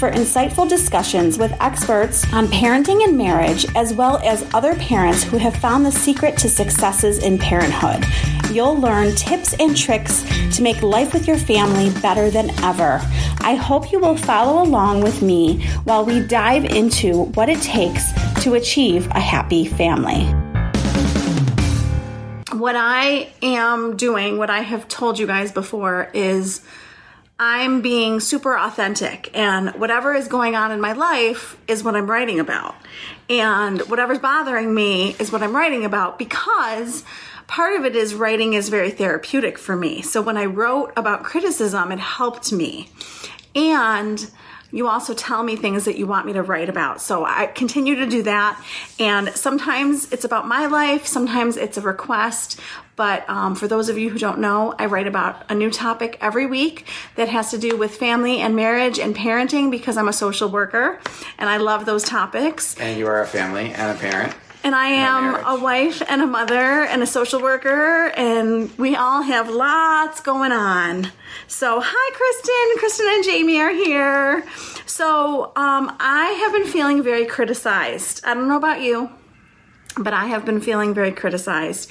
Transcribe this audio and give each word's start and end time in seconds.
for 0.00 0.10
insightful 0.10 0.66
discussions 0.66 1.36
with 1.36 1.52
experts 1.60 2.24
on 2.32 2.46
parenting 2.46 3.04
and 3.04 3.18
marriage, 3.18 3.66
as 3.76 3.92
well 3.92 4.16
as 4.24 4.48
other 4.54 4.74
parents 4.76 5.22
who 5.22 5.36
have 5.36 5.54
found 5.54 5.84
the 5.84 5.92
secret 5.92 6.38
to 6.38 6.48
successes 6.48 7.22
in 7.22 7.36
parenthood. 7.36 8.02
You'll 8.50 8.80
learn 8.80 9.14
tips 9.14 9.52
and 9.60 9.76
tricks 9.76 10.24
to 10.56 10.62
make 10.62 10.80
life 10.80 11.12
with 11.12 11.28
your 11.28 11.36
family 11.36 11.90
better 12.00 12.30
than 12.30 12.48
ever. 12.64 12.98
I 13.42 13.56
hope 13.56 13.92
you 13.92 13.98
will 13.98 14.16
follow 14.16 14.62
along 14.62 15.02
with 15.02 15.20
me 15.20 15.62
while 15.84 16.06
we 16.06 16.20
dive 16.20 16.64
into 16.64 17.24
what 17.34 17.50
it 17.50 17.60
takes 17.60 18.10
to 18.42 18.54
achieve 18.54 19.06
a 19.08 19.20
happy 19.20 19.66
family. 19.66 20.24
What 22.58 22.74
I 22.74 23.28
am 23.42 23.98
doing, 23.98 24.38
what 24.38 24.48
I 24.48 24.62
have 24.62 24.88
told 24.88 25.18
you 25.18 25.26
guys 25.26 25.52
before, 25.52 26.10
is 26.14 26.62
I'm 27.42 27.80
being 27.80 28.20
super 28.20 28.54
authentic, 28.54 29.30
and 29.32 29.70
whatever 29.70 30.12
is 30.12 30.28
going 30.28 30.54
on 30.54 30.72
in 30.72 30.80
my 30.80 30.92
life 30.92 31.56
is 31.66 31.82
what 31.82 31.96
I'm 31.96 32.08
writing 32.08 32.38
about. 32.38 32.74
And 33.30 33.80
whatever's 33.88 34.18
bothering 34.18 34.74
me 34.74 35.16
is 35.18 35.32
what 35.32 35.42
I'm 35.42 35.56
writing 35.56 35.86
about 35.86 36.18
because 36.18 37.02
part 37.46 37.80
of 37.80 37.86
it 37.86 37.96
is 37.96 38.14
writing 38.14 38.52
is 38.52 38.68
very 38.68 38.90
therapeutic 38.90 39.56
for 39.56 39.74
me. 39.74 40.02
So 40.02 40.20
when 40.20 40.36
I 40.36 40.44
wrote 40.44 40.92
about 40.98 41.24
criticism, 41.24 41.90
it 41.92 41.98
helped 41.98 42.52
me. 42.52 42.90
And 43.54 44.30
you 44.70 44.86
also 44.86 45.14
tell 45.14 45.42
me 45.42 45.56
things 45.56 45.86
that 45.86 45.96
you 45.96 46.06
want 46.06 46.26
me 46.26 46.34
to 46.34 46.42
write 46.42 46.68
about. 46.68 47.00
So 47.00 47.24
I 47.24 47.46
continue 47.46 47.96
to 47.96 48.06
do 48.06 48.22
that. 48.24 48.62
And 48.98 49.30
sometimes 49.30 50.12
it's 50.12 50.24
about 50.24 50.46
my 50.46 50.66
life, 50.66 51.06
sometimes 51.06 51.56
it's 51.56 51.78
a 51.78 51.80
request. 51.80 52.60
But 53.00 53.26
um, 53.30 53.54
for 53.54 53.66
those 53.66 53.88
of 53.88 53.96
you 53.96 54.10
who 54.10 54.18
don't 54.18 54.40
know, 54.40 54.74
I 54.78 54.84
write 54.84 55.06
about 55.06 55.50
a 55.50 55.54
new 55.54 55.70
topic 55.70 56.18
every 56.20 56.44
week 56.44 56.86
that 57.16 57.30
has 57.30 57.50
to 57.50 57.56
do 57.56 57.74
with 57.74 57.96
family 57.96 58.40
and 58.42 58.54
marriage 58.54 58.98
and 58.98 59.16
parenting 59.16 59.70
because 59.70 59.96
I'm 59.96 60.06
a 60.06 60.12
social 60.12 60.50
worker 60.50 61.00
and 61.38 61.48
I 61.48 61.56
love 61.56 61.86
those 61.86 62.04
topics. 62.04 62.78
And 62.78 62.98
you 62.98 63.06
are 63.06 63.22
a 63.22 63.26
family 63.26 63.72
and 63.72 63.96
a 63.96 63.98
parent. 63.98 64.34
And 64.62 64.74
I 64.74 64.88
am 64.88 65.34
a 65.46 65.58
wife 65.58 66.02
and 66.10 66.20
a 66.20 66.26
mother 66.26 66.82
and 66.84 67.02
a 67.02 67.06
social 67.06 67.40
worker, 67.40 68.08
and 68.14 68.70
we 68.76 68.94
all 68.96 69.22
have 69.22 69.48
lots 69.48 70.20
going 70.20 70.52
on. 70.52 71.10
So, 71.46 71.80
hi, 71.82 72.14
Kristen. 72.14 72.78
Kristen 72.80 73.06
and 73.08 73.24
Jamie 73.24 73.60
are 73.62 73.72
here. 73.72 74.44
So, 74.84 75.52
um, 75.56 75.96
I 75.98 76.26
have 76.42 76.52
been 76.52 76.70
feeling 76.70 77.02
very 77.02 77.24
criticized. 77.24 78.22
I 78.26 78.34
don't 78.34 78.48
know 78.48 78.58
about 78.58 78.82
you, 78.82 79.08
but 80.00 80.12
I 80.12 80.26
have 80.26 80.44
been 80.44 80.60
feeling 80.60 80.94
very 80.94 81.12
criticized. 81.12 81.90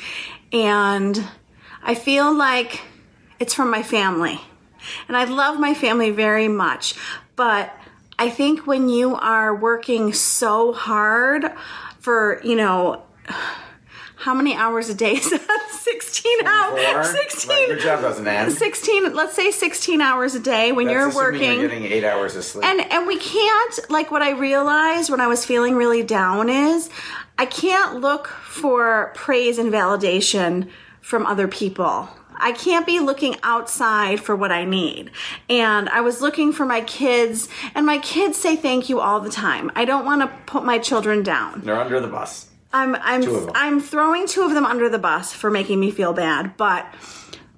And 0.52 1.24
I 1.84 1.96
feel 1.96 2.34
like 2.36 2.82
it's 3.40 3.54
from 3.54 3.72
my 3.72 3.84
family. 3.84 4.42
And 5.08 5.16
I 5.16 5.26
love 5.26 5.60
my 5.60 5.74
family 5.74 6.12
very 6.12 6.48
much. 6.48 6.96
But 7.36 7.74
I 8.18 8.30
think 8.30 8.68
when 8.68 8.90
you 8.90 9.16
are 9.16 9.56
working 9.56 10.12
so 10.14 10.74
hard 10.74 11.52
for, 12.00 12.42
you 12.44 12.56
know, 12.56 13.04
how 14.20 14.34
many 14.34 14.54
hours 14.54 14.90
a 14.90 14.94
day 14.94 15.14
is 15.14 15.30
that? 15.30 15.68
16 15.80 16.46
hours. 16.46 17.10
16. 17.12 17.50
Right, 17.50 17.68
your 17.70 17.78
job 17.78 18.02
doesn't 18.02 18.28
end. 18.28 18.52
16, 18.52 19.14
let's 19.14 19.34
say 19.34 19.50
16 19.50 20.02
hours 20.02 20.36
a 20.36 20.40
day 20.40 20.74
when 20.74 20.88
That's 20.88 20.94
you're 20.94 21.16
working. 21.16 21.60
You're 21.60 21.70
getting 21.70 21.86
eight 21.86 22.04
hours 22.04 22.36
of 22.36 22.44
sleep. 22.44 22.66
And 22.66 22.82
and 22.92 23.08
we 23.08 23.18
can't 23.18 23.80
like 23.90 24.12
what 24.12 24.22
I 24.22 24.32
realized 24.32 25.10
when 25.10 25.22
I 25.22 25.28
was 25.28 25.46
feeling 25.46 25.76
really 25.76 26.04
down 26.04 26.50
is 26.50 26.90
I 27.38 27.46
can't 27.46 28.02
look 28.02 28.28
for 28.28 29.14
praise 29.16 29.58
and 29.58 29.72
validation 29.72 30.70
from 31.02 31.26
other 31.26 31.48
people. 31.48 32.10
I 32.42 32.52
can't 32.52 32.86
be 32.86 33.00
looking 33.00 33.36
outside 33.44 34.20
for 34.20 34.36
what 34.36 34.52
I 34.52 34.66
need. 34.66 35.12
And 35.50 35.88
I 35.90 36.02
was 36.02 36.22
looking 36.22 36.52
for 36.52 36.66
my 36.66 36.82
kids 36.82 37.48
and 37.74 37.86
my 37.86 38.00
kids 38.00 38.38
say 38.38 38.58
thank 38.58 38.90
you 38.90 39.00
all 39.00 39.22
the 39.22 39.30
time. 39.30 39.72
I 39.76 39.86
don't 39.86 40.06
want 40.06 40.22
to 40.22 40.28
put 40.46 40.66
my 40.66 40.78
children 40.78 41.24
down. 41.24 41.62
They're 41.62 41.80
under 41.80 42.00
the 42.02 42.08
bus. 42.08 42.49
I'm 42.72 42.96
I'm 42.96 43.22
Two 43.24 43.36
of 43.36 43.46
them. 43.48 43.52
I'm 43.56 43.80
throwing 43.80 44.28
two 44.28 44.44
of 44.44 44.54
them 44.54 44.66
under 44.66 44.90
the 44.90 45.00
bus 45.00 45.34
for 45.34 45.50
making 45.50 45.80
me 45.80 45.92
feel 45.92 46.14
bad, 46.14 46.56
but 46.58 46.86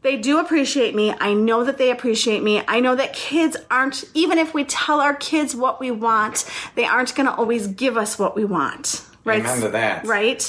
they 0.01 0.17
do 0.17 0.39
appreciate 0.39 0.95
me. 0.95 1.13
I 1.19 1.33
know 1.33 1.63
that 1.63 1.77
they 1.77 1.91
appreciate 1.91 2.41
me. 2.41 2.63
I 2.67 2.79
know 2.79 2.95
that 2.95 3.13
kids 3.13 3.57
aren't 3.69 4.03
even 4.13 4.38
if 4.38 4.53
we 4.53 4.63
tell 4.63 4.99
our 4.99 5.13
kids 5.13 5.55
what 5.55 5.79
we 5.79 5.91
want, 5.91 6.49
they 6.75 6.85
aren't 6.85 7.13
going 7.13 7.27
to 7.27 7.35
always 7.35 7.67
give 7.67 7.97
us 7.97 8.17
what 8.17 8.35
we 8.35 8.45
want. 8.45 9.05
Right? 9.23 9.45
To 9.59 9.69
that. 9.69 10.05
Right? 10.05 10.41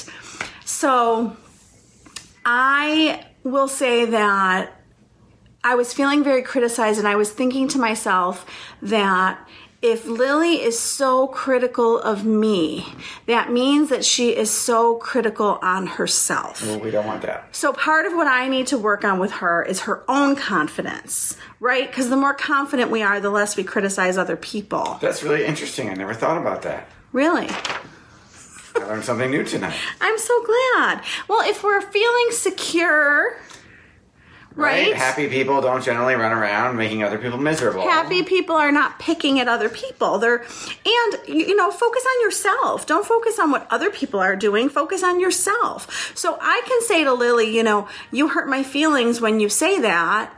So 0.65 1.37
I 2.47 3.27
will 3.45 3.69
say 3.69 4.07
that 4.07 4.81
I 5.65 5.75
was 5.75 5.93
feeling 5.93 6.25
very 6.25 6.43
criticized, 6.43 6.99
and 6.99 7.07
I 7.07 7.17
was 7.17 7.31
thinking 7.31 7.69
to 7.69 7.79
myself 7.79 8.47
that 8.81 9.39
if 9.83 10.07
Lily 10.07 10.63
is 10.63 10.79
so 10.79 11.27
critical 11.27 11.99
of 11.99 12.25
me, 12.25 12.87
that 13.27 13.51
means 13.51 13.89
that 13.89 14.05
she 14.05 14.31
is 14.31 14.49
so 14.49 14.95
critical 14.95 15.59
on 15.61 15.89
herself. 15.89 16.65
Well, 16.65 16.79
we 16.79 16.93
don't 16.93 17.05
want 17.05 17.23
that. 17.23 17.55
So 17.55 17.73
part 17.73 18.07
of 18.07 18.13
what 18.13 18.29
I 18.29 18.49
need 18.49 18.69
to 18.69 18.79
work 18.79 19.05
on 19.05 19.19
with 19.19 19.33
her 19.33 19.63
is 19.65 19.81
her 19.81 20.05
own 20.09 20.37
confidence, 20.37 21.37
right? 21.59 21.91
Because 21.91 22.09
the 22.11 22.17
more 22.17 22.33
confident 22.33 22.93
we 22.93 23.03
are, 23.03 23.19
the 23.19 23.31
less 23.31 23.57
we 23.57 23.65
criticize 23.65 24.17
other 24.17 24.37
people. 24.37 24.99
That's 25.01 25.25
really 25.25 25.45
interesting. 25.45 25.91
I 25.91 25.95
never 25.95 26.15
thought 26.15 26.39
about 26.39 26.63
that. 26.63 26.89
Really? 27.13 27.49
I 28.77 28.85
learned 28.87 29.05
something 29.05 29.31
new 29.31 29.45
tonight. 29.45 29.75
I'm 30.01 30.19
so 30.19 30.45
glad. 30.45 31.03
Well, 31.29 31.49
if 31.49 31.65
we're 31.65 31.81
feeling 31.81 32.27
secure, 32.31 33.37
right? 34.55 34.95
Happy 34.95 35.29
people 35.29 35.61
don't 35.61 35.83
generally 35.83 36.15
run 36.15 36.33
around 36.33 36.77
making 36.77 37.03
other 37.03 37.19
people 37.19 37.39
miserable. 37.39 37.83
happy 37.83 38.23
people 38.23 38.57
are 38.57 38.73
not 38.73 38.99
picking 38.99 39.41
at 39.41 39.49
other 39.49 39.69
people. 39.69 40.19
They're 40.19 40.39
and 40.39 41.29
you 41.29 41.47
you 41.47 41.57
know 41.57 41.71
focus 41.71 42.05
on 42.05 42.23
yourself. 42.23 42.87
Don't 42.87 43.07
focus 43.07 43.39
on 43.39 43.51
what 43.51 43.67
other 43.71 43.91
people 43.91 44.21
are 44.21 44.37
doing. 44.37 44.69
Focus 44.69 45.03
on 45.03 45.21
yourself. 45.21 46.13
So 46.17 46.39
i 46.41 46.63
can 46.67 46.83
say 46.83 47.05
to 47.05 47.13
lily 47.13 47.55
you 47.55 47.63
know 47.63 47.89
you 48.11 48.29
hurt 48.29 48.49
my 48.49 48.63
feelings 48.63 49.21
when 49.21 49.41
you 49.41 49.49
say 49.49 49.81
that. 49.81 50.35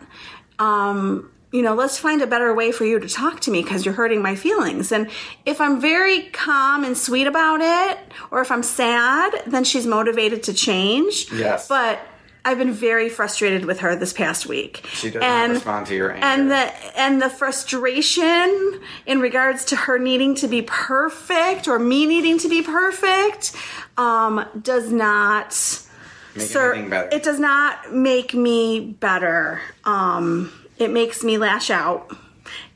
Um 0.58 1.30
you 1.52 1.62
know 1.62 1.74
let's 1.74 1.98
find 1.98 2.20
a 2.20 2.26
better 2.26 2.52
way 2.54 2.72
for 2.72 2.84
you 2.84 2.98
to 2.98 3.08
talk 3.08 3.40
to 3.40 3.50
me 3.50 3.62
because 3.62 3.84
you're 3.84 3.94
hurting 3.94 4.22
my 4.22 4.34
feelings. 4.34 4.90
And 4.92 5.08
if 5.46 5.60
i'm 5.60 5.80
very 5.80 6.22
calm 6.30 6.84
and 6.84 6.96
sweet 6.96 7.26
about 7.26 7.60
it 7.60 7.98
or 8.30 8.40
if 8.40 8.50
i'm 8.50 8.62
sad 8.62 9.32
then 9.46 9.64
she's 9.64 9.86
motivated 9.86 10.42
to 10.44 10.52
change. 10.54 11.30
Yes. 11.32 11.68
but 11.68 12.00
I've 12.44 12.58
been 12.58 12.72
very 12.72 13.08
frustrated 13.08 13.64
with 13.64 13.80
her 13.80 13.96
this 13.96 14.12
past 14.12 14.46
week. 14.46 14.84
She 14.92 15.10
does 15.10 15.22
not 15.22 15.50
respond 15.50 15.86
to 15.86 15.94
your 15.94 16.12
anger. 16.12 16.26
And 16.26 16.50
the 16.50 16.98
and 17.00 17.22
the 17.22 17.30
frustration 17.30 18.80
in 19.06 19.20
regards 19.20 19.64
to 19.66 19.76
her 19.76 19.98
needing 19.98 20.34
to 20.36 20.48
be 20.48 20.62
perfect 20.62 21.68
or 21.68 21.78
me 21.78 22.06
needing 22.06 22.38
to 22.38 22.48
be 22.48 22.62
perfect 22.62 23.54
um, 23.96 24.44
does 24.60 24.92
not 24.92 25.80
Make 26.36 26.90
better. 26.90 27.08
it 27.12 27.22
does 27.22 27.38
not 27.38 27.92
make 27.94 28.34
me 28.34 28.80
better. 28.80 29.60
Um, 29.84 30.52
it 30.78 30.90
makes 30.90 31.22
me 31.22 31.38
lash 31.38 31.70
out, 31.70 32.10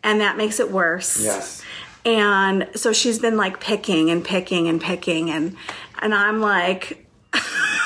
and 0.02 0.20
that 0.20 0.36
makes 0.36 0.60
it 0.60 0.70
worse. 0.70 1.22
Yes. 1.22 1.62
And 2.04 2.68
so 2.74 2.92
she's 2.92 3.18
been 3.18 3.36
like 3.36 3.60
picking 3.60 4.10
and 4.10 4.24
picking 4.24 4.68
and 4.68 4.80
picking, 4.80 5.30
and 5.30 5.56
and 6.00 6.14
I'm 6.14 6.40
like, 6.40 7.04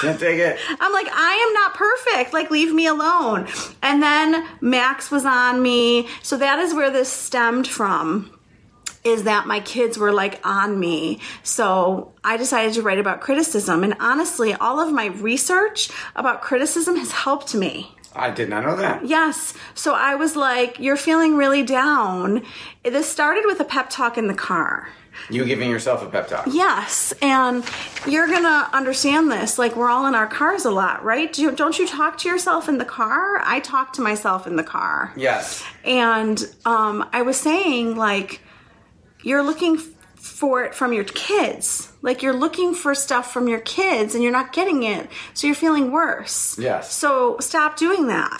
Can't 0.02 0.20
take 0.20 0.38
it. 0.38 0.58
I'm 0.68 0.92
like, 0.92 1.08
I 1.10 1.32
am 1.46 1.52
not 1.54 1.74
perfect. 1.74 2.34
Like, 2.34 2.50
leave 2.50 2.74
me 2.74 2.86
alone. 2.86 3.46
And 3.82 4.02
then 4.02 4.46
Max 4.60 5.10
was 5.10 5.24
on 5.24 5.62
me. 5.62 6.08
So 6.22 6.36
that 6.36 6.58
is 6.58 6.74
where 6.74 6.90
this 6.90 7.08
stemmed 7.10 7.66
from. 7.66 8.30
is 9.04 9.24
that 9.24 9.46
my 9.46 9.60
kids 9.60 9.98
were 9.98 10.12
like 10.12 10.40
on 10.46 10.78
me. 10.78 11.18
So 11.42 12.12
I 12.22 12.36
decided 12.36 12.74
to 12.74 12.82
write 12.82 12.98
about 12.98 13.20
criticism. 13.20 13.82
And 13.82 13.94
honestly, 14.00 14.54
all 14.54 14.78
of 14.78 14.92
my 14.92 15.06
research 15.06 15.90
about 16.14 16.42
criticism 16.42 16.96
has 16.96 17.10
helped 17.12 17.54
me. 17.54 17.96
I 18.14 18.30
did 18.30 18.48
not 18.48 18.64
know 18.64 18.76
that. 18.76 19.06
Yes. 19.06 19.54
So 19.74 19.94
I 19.94 20.14
was 20.14 20.36
like, 20.36 20.78
you're 20.78 20.96
feeling 20.96 21.36
really 21.36 21.62
down. 21.62 22.42
This 22.84 23.08
started 23.08 23.44
with 23.46 23.58
a 23.58 23.64
pep 23.64 23.88
talk 23.90 24.18
in 24.18 24.26
the 24.28 24.34
car. 24.34 24.88
You 25.30 25.44
giving 25.44 25.70
yourself 25.70 26.02
a 26.02 26.06
pep 26.06 26.28
talk. 26.28 26.46
Yes, 26.50 27.12
and 27.22 27.64
you're 28.06 28.28
gonna 28.28 28.68
understand 28.72 29.30
this. 29.30 29.58
Like 29.58 29.76
we're 29.76 29.88
all 29.88 30.06
in 30.06 30.14
our 30.14 30.26
cars 30.26 30.64
a 30.64 30.70
lot, 30.70 31.04
right? 31.04 31.32
Do 31.32 31.42
you, 31.42 31.52
don't 31.52 31.78
you 31.78 31.86
talk 31.86 32.18
to 32.18 32.28
yourself 32.28 32.68
in 32.68 32.78
the 32.78 32.84
car? 32.84 33.40
I 33.44 33.60
talk 33.60 33.92
to 33.94 34.00
myself 34.02 34.46
in 34.46 34.56
the 34.56 34.64
car. 34.64 35.12
Yes. 35.16 35.62
And 35.84 36.42
um, 36.64 37.08
I 37.12 37.22
was 37.22 37.36
saying, 37.36 37.96
like, 37.96 38.40
you're 39.22 39.42
looking 39.42 39.76
for 40.16 40.64
it 40.64 40.74
from 40.74 40.92
your 40.92 41.04
kids. 41.04 41.92
Like, 42.00 42.22
you're 42.22 42.32
looking 42.34 42.74
for 42.74 42.94
stuff 42.94 43.32
from 43.32 43.48
your 43.48 43.60
kids 43.60 44.14
and 44.14 44.22
you're 44.22 44.32
not 44.32 44.52
getting 44.52 44.82
it. 44.84 45.08
So 45.34 45.46
you're 45.46 45.56
feeling 45.56 45.92
worse. 45.92 46.58
Yes. 46.58 46.92
So 46.92 47.36
stop 47.40 47.76
doing 47.76 48.06
that. 48.08 48.38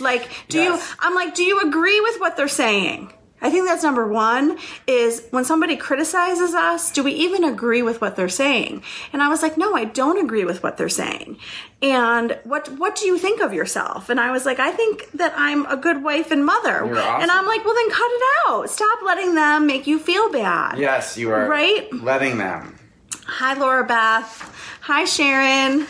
Like, 0.00 0.30
do 0.48 0.58
Yes. 0.58 0.80
you, 0.90 0.96
I'm 1.00 1.14
like, 1.14 1.34
do 1.34 1.42
you 1.44 1.60
agree 1.60 2.00
with 2.00 2.18
what 2.20 2.36
they're 2.36 2.48
saying? 2.48 3.12
I 3.42 3.50
think 3.50 3.66
that's 3.66 3.82
number 3.82 4.06
one 4.06 4.56
is 4.86 5.26
when 5.30 5.44
somebody 5.44 5.76
criticizes 5.76 6.54
us, 6.54 6.92
do 6.92 7.02
we 7.02 7.12
even 7.12 7.42
agree 7.44 7.82
with 7.82 8.00
what 8.00 8.14
they're 8.16 8.28
saying? 8.28 8.82
And 9.12 9.20
I 9.22 9.28
was 9.28 9.42
like, 9.42 9.58
no, 9.58 9.74
I 9.74 9.84
don't 9.84 10.24
agree 10.24 10.44
with 10.44 10.62
what 10.62 10.76
they're 10.76 10.88
saying. 10.88 11.38
And 11.82 12.38
what, 12.44 12.68
what 12.78 12.94
do 12.94 13.06
you 13.06 13.18
think 13.18 13.40
of 13.40 13.52
yourself? 13.52 14.08
And 14.08 14.20
I 14.20 14.30
was 14.30 14.46
like, 14.46 14.60
I 14.60 14.70
think 14.70 15.10
that 15.12 15.34
I'm 15.36 15.66
a 15.66 15.76
good 15.76 16.04
wife 16.04 16.30
and 16.30 16.46
mother. 16.46 16.84
Awesome. 16.84 17.22
And 17.22 17.30
I'm 17.30 17.46
like, 17.46 17.64
well, 17.64 17.74
then 17.74 17.90
cut 17.90 18.10
it 18.10 18.22
out. 18.48 18.70
Stop 18.70 19.00
letting 19.04 19.34
them 19.34 19.66
make 19.66 19.86
you 19.88 19.98
feel 19.98 20.30
bad. 20.30 20.78
Yes, 20.78 21.18
you 21.18 21.30
are 21.32 21.48
Right? 21.48 21.92
letting 21.92 22.38
them. 22.38 22.78
Hi, 23.26 23.54
Laura 23.54 23.84
Beth. 23.84 24.50
Hi, 24.82 25.04
Sharon. 25.04 25.86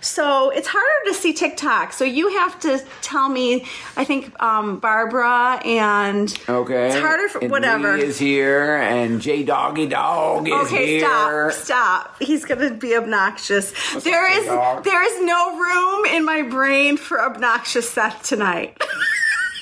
So 0.00 0.50
it's 0.50 0.68
harder 0.68 1.08
to 1.08 1.14
see 1.14 1.32
TikTok. 1.32 1.92
So 1.92 2.04
you 2.04 2.28
have 2.38 2.58
to 2.60 2.84
tell 3.02 3.28
me. 3.28 3.66
I 3.96 4.04
think 4.04 4.40
um, 4.42 4.78
Barbara 4.78 5.60
and 5.64 6.32
Okay. 6.48 6.86
It's 6.88 6.96
harder 6.96 7.28
for- 7.28 7.38
and 7.40 7.50
whatever. 7.50 7.96
Lee 7.96 8.04
is 8.04 8.18
here, 8.18 8.76
and 8.76 9.20
J 9.20 9.42
Doggy 9.42 9.86
Dog 9.86 10.46
is 10.48 10.54
Okay, 10.54 10.98
here. 10.98 11.50
stop, 11.50 11.64
stop. 11.64 12.16
He's 12.22 12.44
gonna 12.44 12.70
be 12.74 12.96
obnoxious. 12.96 13.72
There 14.02 14.24
up, 14.26 14.36
is 14.38 14.46
dog? 14.46 14.84
there 14.84 15.02
is 15.02 15.24
no 15.24 15.58
room 15.58 16.04
in 16.06 16.24
my 16.24 16.42
brain 16.42 16.96
for 16.96 17.20
obnoxious 17.22 17.88
Seth 17.90 18.22
tonight. 18.22 18.80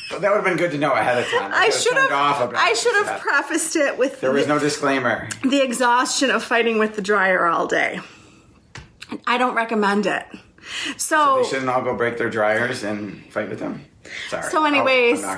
That 0.08 0.20
would 0.30 0.36
have 0.36 0.44
been 0.44 0.56
good 0.56 0.70
to 0.70 0.78
know 0.78 0.92
ahead 0.92 1.18
of 1.18 1.26
time. 1.26 1.50
I 1.52 1.68
should 1.68 1.94
have 1.96 2.10
I 2.54 2.72
should 2.74 2.94
have 3.06 3.20
prefaced 3.20 3.74
it 3.74 3.98
with 3.98 4.20
There 4.20 4.30
was 4.30 4.46
no 4.46 4.56
disclaimer. 4.58 5.28
the 5.42 5.60
exhaustion 5.62 6.30
of 6.30 6.44
fighting 6.44 6.78
with 6.78 6.94
the 6.94 7.02
dryer 7.02 7.44
all 7.46 7.66
day. 7.66 7.98
I 9.26 9.38
don't 9.38 9.54
recommend 9.54 10.06
it. 10.06 10.24
So, 10.96 11.42
They 11.42 11.48
shouldn't 11.48 11.68
all 11.68 11.82
go 11.82 11.94
break 11.94 12.18
their 12.18 12.30
dryers 12.30 12.82
and 12.82 13.24
fight 13.32 13.48
with 13.48 13.60
them. 13.60 13.84
Sorry. 14.28 14.50
So, 14.50 14.64
anyways, 14.64 15.22
oh. 15.22 15.28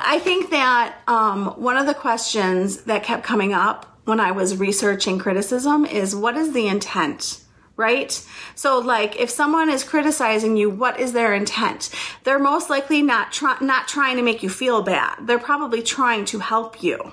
I 0.00 0.18
think 0.18 0.50
that 0.50 0.96
um, 1.06 1.46
one 1.56 1.76
of 1.76 1.86
the 1.86 1.94
questions 1.94 2.82
that 2.82 3.02
kept 3.02 3.24
coming 3.24 3.52
up 3.52 3.98
when 4.04 4.20
I 4.20 4.32
was 4.32 4.56
researching 4.56 5.18
criticism 5.18 5.86
is 5.86 6.14
what 6.14 6.36
is 6.36 6.52
the 6.52 6.66
intent? 6.66 7.40
Right? 7.76 8.24
So, 8.54 8.78
like, 8.78 9.18
if 9.18 9.30
someone 9.30 9.68
is 9.68 9.82
criticizing 9.82 10.56
you, 10.56 10.70
what 10.70 11.00
is 11.00 11.12
their 11.12 11.34
intent? 11.34 11.90
They're 12.22 12.38
most 12.38 12.70
likely 12.70 13.02
not 13.02 13.32
try- 13.32 13.58
not 13.60 13.88
trying 13.88 14.16
to 14.16 14.22
make 14.22 14.44
you 14.44 14.48
feel 14.48 14.82
bad. 14.82 15.26
They're 15.26 15.40
probably 15.40 15.82
trying 15.82 16.24
to 16.26 16.38
help 16.38 16.82
you. 16.84 17.12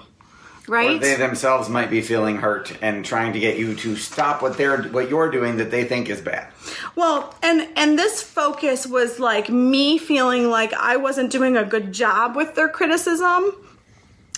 Or 0.68 0.74
Right? 0.74 1.02
they 1.02 1.16
themselves 1.16 1.70
might 1.70 1.90
be 1.90 2.02
feeling 2.02 2.38
hurt 2.38 2.78
and 2.82 3.04
trying 3.04 3.34
to 3.34 3.40
get 3.40 3.58
you 3.58 3.76
to 3.76 3.96
stop 3.96 4.42
what 4.42 4.58
they're 4.58 4.84
what 4.84 5.10
you're 5.10 5.32
doing 5.32 5.58
that 5.58 5.72
they 5.72 5.84
think 5.84 6.10
is 6.10 6.22
bad. 6.22 6.48
Well, 6.96 7.36
and 7.42 7.68
and 7.76 7.98
this 7.98 8.22
focus 8.22 8.86
was 8.86 9.20
like 9.20 9.50
me 9.50 9.98
feeling 9.98 10.50
like 10.50 10.74
I 10.74 10.98
wasn't 10.98 11.32
doing 11.32 11.58
a 11.58 11.66
good 11.66 11.92
job 11.92 12.36
with 12.36 12.56
their 12.56 12.70
criticism. 12.70 13.54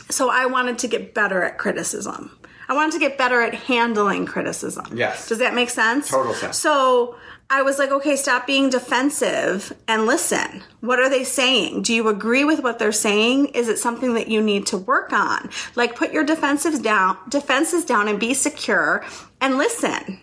So 0.10 0.30
I 0.30 0.46
wanted 0.46 0.80
to 0.80 0.88
get 0.88 1.14
better 1.14 1.44
at 1.44 1.58
criticism. 1.58 2.32
I 2.70 2.74
wanted 2.74 2.94
to 2.94 3.00
get 3.00 3.18
better 3.18 3.42
at 3.42 3.54
handling 3.54 4.26
criticism. 4.26 4.86
Yes. 4.94 5.28
Does 5.28 5.40
that 5.40 5.54
make 5.54 5.70
sense? 5.70 6.10
Total 6.10 6.34
sense. 6.34 6.58
So 6.58 7.16
I 7.50 7.62
was 7.62 7.78
like, 7.78 7.92
okay, 7.92 8.16
stop 8.16 8.48
being 8.48 8.70
defensive 8.72 9.74
and 9.88 10.06
listen. 10.08 10.64
What 10.80 11.00
are 11.00 11.10
they 11.10 11.24
saying? 11.24 11.84
Do 11.84 11.94
you 11.94 12.08
agree 12.08 12.44
with 12.44 12.64
what 12.64 12.80
they're 12.80 12.92
saying? 12.92 13.48
Is 13.48 13.70
it 13.70 13.78
something 13.78 14.16
that 14.16 14.28
you 14.28 14.42
need 14.42 14.66
to 14.68 14.78
work 14.78 15.14
on? 15.14 15.50
Like 15.76 15.96
put 15.96 16.12
your 16.12 16.26
defensives 16.26 16.82
down, 16.82 17.18
defenses 17.30 17.86
down 17.86 18.08
and 18.08 18.20
be 18.20 18.34
secure 18.34 19.06
and 19.40 19.58
listen. 19.58 20.20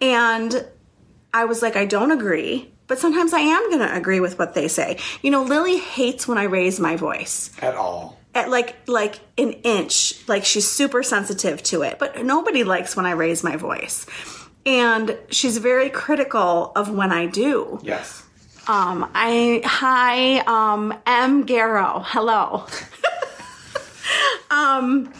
And 0.00 0.66
I 1.34 1.44
was 1.44 1.62
like, 1.62 1.76
I 1.76 1.86
don't 1.86 2.10
agree, 2.10 2.72
but 2.86 2.98
sometimes 2.98 3.32
I 3.32 3.40
am 3.40 3.70
going 3.70 3.80
to 3.86 3.96
agree 3.96 4.20
with 4.20 4.38
what 4.38 4.54
they 4.54 4.68
say. 4.68 4.98
You 5.22 5.30
know, 5.30 5.42
Lily 5.42 5.78
hates 5.78 6.28
when 6.28 6.38
I 6.38 6.44
raise 6.44 6.78
my 6.78 6.96
voice 6.96 7.50
At 7.60 7.74
all. 7.74 8.18
at 8.34 8.48
like 8.50 8.76
like 8.86 9.18
an 9.38 9.52
inch. 9.64 10.14
Like 10.28 10.44
she's 10.44 10.68
super 10.68 11.02
sensitive 11.02 11.62
to 11.64 11.82
it, 11.82 11.98
but 11.98 12.22
nobody 12.24 12.64
likes 12.64 12.94
when 12.96 13.06
I 13.06 13.12
raise 13.12 13.42
my 13.42 13.56
voice. 13.56 14.06
And 14.64 15.18
she's 15.30 15.58
very 15.58 15.90
critical 15.90 16.72
of 16.76 16.88
when 16.90 17.12
I 17.12 17.26
do. 17.26 17.80
Yes. 17.82 18.22
Um, 18.68 19.10
I 19.14 19.60
hi 19.64 20.38
um 20.46 20.94
M 21.04 21.44
Garrow. 21.44 22.02
Hello. 22.04 22.66
um 24.50 25.12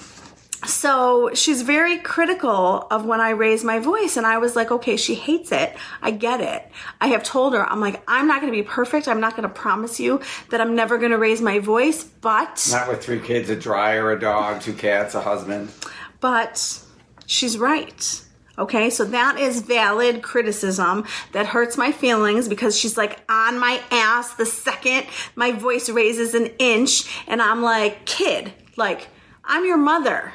so 0.65 1.31
she's 1.35 1.63
very 1.63 1.99
critical 1.99 2.87
of 2.93 3.05
when 3.05 3.21
I 3.21 3.31
raise 3.31 3.65
my 3.65 3.81
voice 3.81 4.17
and 4.17 4.25
I 4.25 4.39
was 4.39 4.55
like, 4.55 4.71
okay, 4.71 4.97
she 4.97 5.17
hates 5.17 5.51
it. 5.51 5.75
I 6.01 6.13
get 6.13 6.41
it. 6.41 6.71
I 7.01 7.09
have 7.09 7.25
told 7.25 7.55
her, 7.55 7.65
I'm 7.69 7.81
like, 7.81 8.01
I'm 8.07 8.29
not 8.29 8.41
going 8.41 8.53
to 8.53 8.57
be 8.57 8.63
perfect. 8.63 9.09
I'm 9.09 9.19
not 9.19 9.33
going 9.35 9.43
to 9.49 9.53
promise 9.53 9.99
you 9.99 10.21
that 10.51 10.61
I'm 10.61 10.77
never 10.77 10.99
going 10.99 11.11
to 11.11 11.19
raise 11.19 11.41
my 11.41 11.59
voice, 11.59 12.05
but 12.05 12.65
Not 12.71 12.87
with 12.87 13.03
three 13.03 13.19
kids, 13.19 13.51
a 13.51 13.57
dryer, 13.57 14.13
a 14.13 14.21
dog, 14.21 14.61
two 14.61 14.73
cats, 14.73 15.17
a 15.17 15.21
husband. 15.21 15.73
but 16.21 16.81
she's 17.27 17.59
right. 17.59 18.23
Okay, 18.59 18.91
so 18.91 19.07
that 19.07 19.39
is 19.39 19.63
valid 19.63 20.23
criticism 20.23 21.07
that 21.33 21.47
hurts 21.47 21.79
my 21.79 21.91
feelings 21.91 22.49
because 22.49 22.79
she's 22.79 22.99
like 22.99 23.19
on 23.31 23.59
my 23.59 23.81
ass 23.91 24.35
the 24.35 24.45
second 24.45 25.07
my 25.35 25.53
voice 25.53 25.89
raises 25.89 26.35
an 26.35 26.47
inch, 26.59 27.25
and 27.27 27.41
I'm 27.41 27.63
like, 27.63 28.05
kid, 28.05 28.53
like, 28.77 29.09
I'm 29.45 29.65
your 29.65 29.79
mother. 29.79 30.33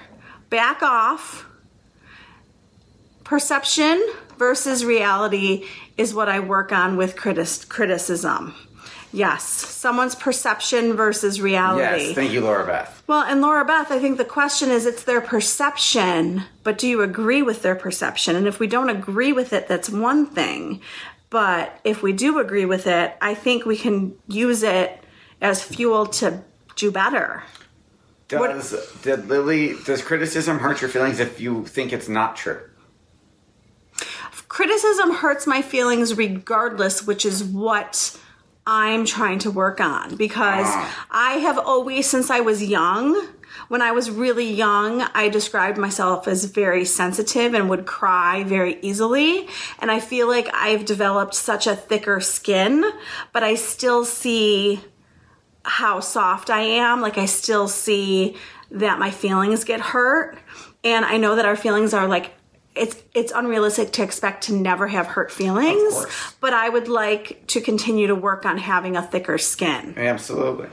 Back 0.49 0.81
off. 0.81 1.45
Perception 3.23 4.03
versus 4.37 4.85
reality 4.85 5.65
is 5.97 6.13
what 6.13 6.29
I 6.29 6.39
work 6.39 6.71
on 6.71 6.97
with 6.97 7.15
criticism. 7.15 8.55
Yes, 9.13 9.43
someone's 9.43 10.15
perception 10.15 10.93
versus 10.93 11.39
reality. 11.39 12.07
Yes. 12.07 12.15
Thank 12.15 12.33
you, 12.33 12.41
Laura 12.41 12.65
Beth. 12.65 13.03
Well, 13.07 13.23
and 13.23 13.41
Laura 13.41 13.63
Beth, 13.63 13.89
I 13.89 13.99
think 13.99 14.17
the 14.17 14.25
question 14.25 14.69
is 14.69 14.85
it's 14.85 15.03
their 15.03 15.21
perception, 15.21 16.43
but 16.63 16.77
do 16.77 16.87
you 16.87 17.01
agree 17.01 17.41
with 17.41 17.61
their 17.61 17.75
perception? 17.75 18.35
And 18.35 18.47
if 18.47 18.59
we 18.59 18.67
don't 18.67 18.89
agree 18.89 19.31
with 19.31 19.53
it, 19.53 19.67
that's 19.67 19.89
one 19.89 20.25
thing. 20.25 20.81
But 21.29 21.79
if 21.83 22.03
we 22.03 22.13
do 22.13 22.39
agree 22.39 22.65
with 22.65 22.87
it, 22.87 23.15
I 23.21 23.33
think 23.33 23.65
we 23.65 23.77
can 23.77 24.15
use 24.27 24.63
it 24.63 25.03
as 25.41 25.63
fuel 25.63 26.05
to 26.05 26.43
do 26.75 26.91
better. 26.91 27.43
Does 28.27 28.75
did 29.03 29.27
Lily 29.29 29.75
does 29.85 30.01
criticism 30.01 30.59
hurt 30.59 30.81
your 30.81 30.89
feelings 30.89 31.19
if 31.19 31.39
you 31.39 31.65
think 31.65 31.93
it's 31.93 32.09
not 32.09 32.35
true? 32.35 32.59
Criticism 34.49 35.13
hurts 35.13 35.45
my 35.45 35.61
feelings 35.61 36.15
regardless, 36.15 37.05
which 37.05 37.25
is 37.25 37.43
what 37.43 38.17
I'm 38.69 39.05
trying 39.05 39.39
to 39.39 39.51
work 39.51 39.79
on 39.79 40.17
because 40.17 40.67
Ah. 40.67 41.07
I 41.09 41.33
have 41.35 41.57
always, 41.57 42.05
since 42.07 42.29
I 42.29 42.41
was 42.41 42.61
young, 42.61 43.15
when 43.69 43.81
I 43.81 43.91
was 43.93 44.11
really 44.11 44.51
young, 44.51 45.01
I 45.15 45.29
described 45.29 45.77
myself 45.77 46.27
as 46.27 46.43
very 46.45 46.83
sensitive 46.83 47.53
and 47.53 47.69
would 47.69 47.85
cry 47.85 48.43
very 48.43 48.77
easily. 48.81 49.47
And 49.79 49.89
I 49.89 50.01
feel 50.01 50.27
like 50.27 50.49
I've 50.53 50.83
developed 50.83 51.33
such 51.33 51.65
a 51.65 51.75
thicker 51.75 52.19
skin, 52.19 52.83
but 53.31 53.43
I 53.43 53.55
still 53.55 54.03
see 54.03 54.81
how 55.63 56.01
soft 56.01 56.49
I 56.49 56.61
am. 56.61 57.01
Like 57.01 57.17
I 57.17 57.25
still 57.25 57.67
see 57.69 58.35
that 58.71 58.99
my 58.99 59.11
feelings 59.11 59.63
get 59.63 59.79
hurt. 59.79 60.37
And 60.83 61.05
I 61.05 61.17
know 61.17 61.35
that 61.35 61.45
our 61.45 61.55
feelings 61.55 61.93
are 61.93 62.07
like 62.07 62.33
it's 62.77 63.01
it's 63.13 63.31
unrealistic 63.31 63.91
to 63.93 64.03
expect 64.03 64.43
to 64.45 64.53
never 64.53 64.87
have 64.87 65.07
hurt 65.07 65.31
feelings, 65.31 66.05
but 66.39 66.53
I 66.53 66.69
would 66.69 66.87
like 66.87 67.45
to 67.47 67.61
continue 67.61 68.07
to 68.07 68.15
work 68.15 68.45
on 68.45 68.57
having 68.57 68.95
a 68.95 69.01
thicker 69.01 69.37
skin. 69.37 69.93
Absolutely. 69.97 70.69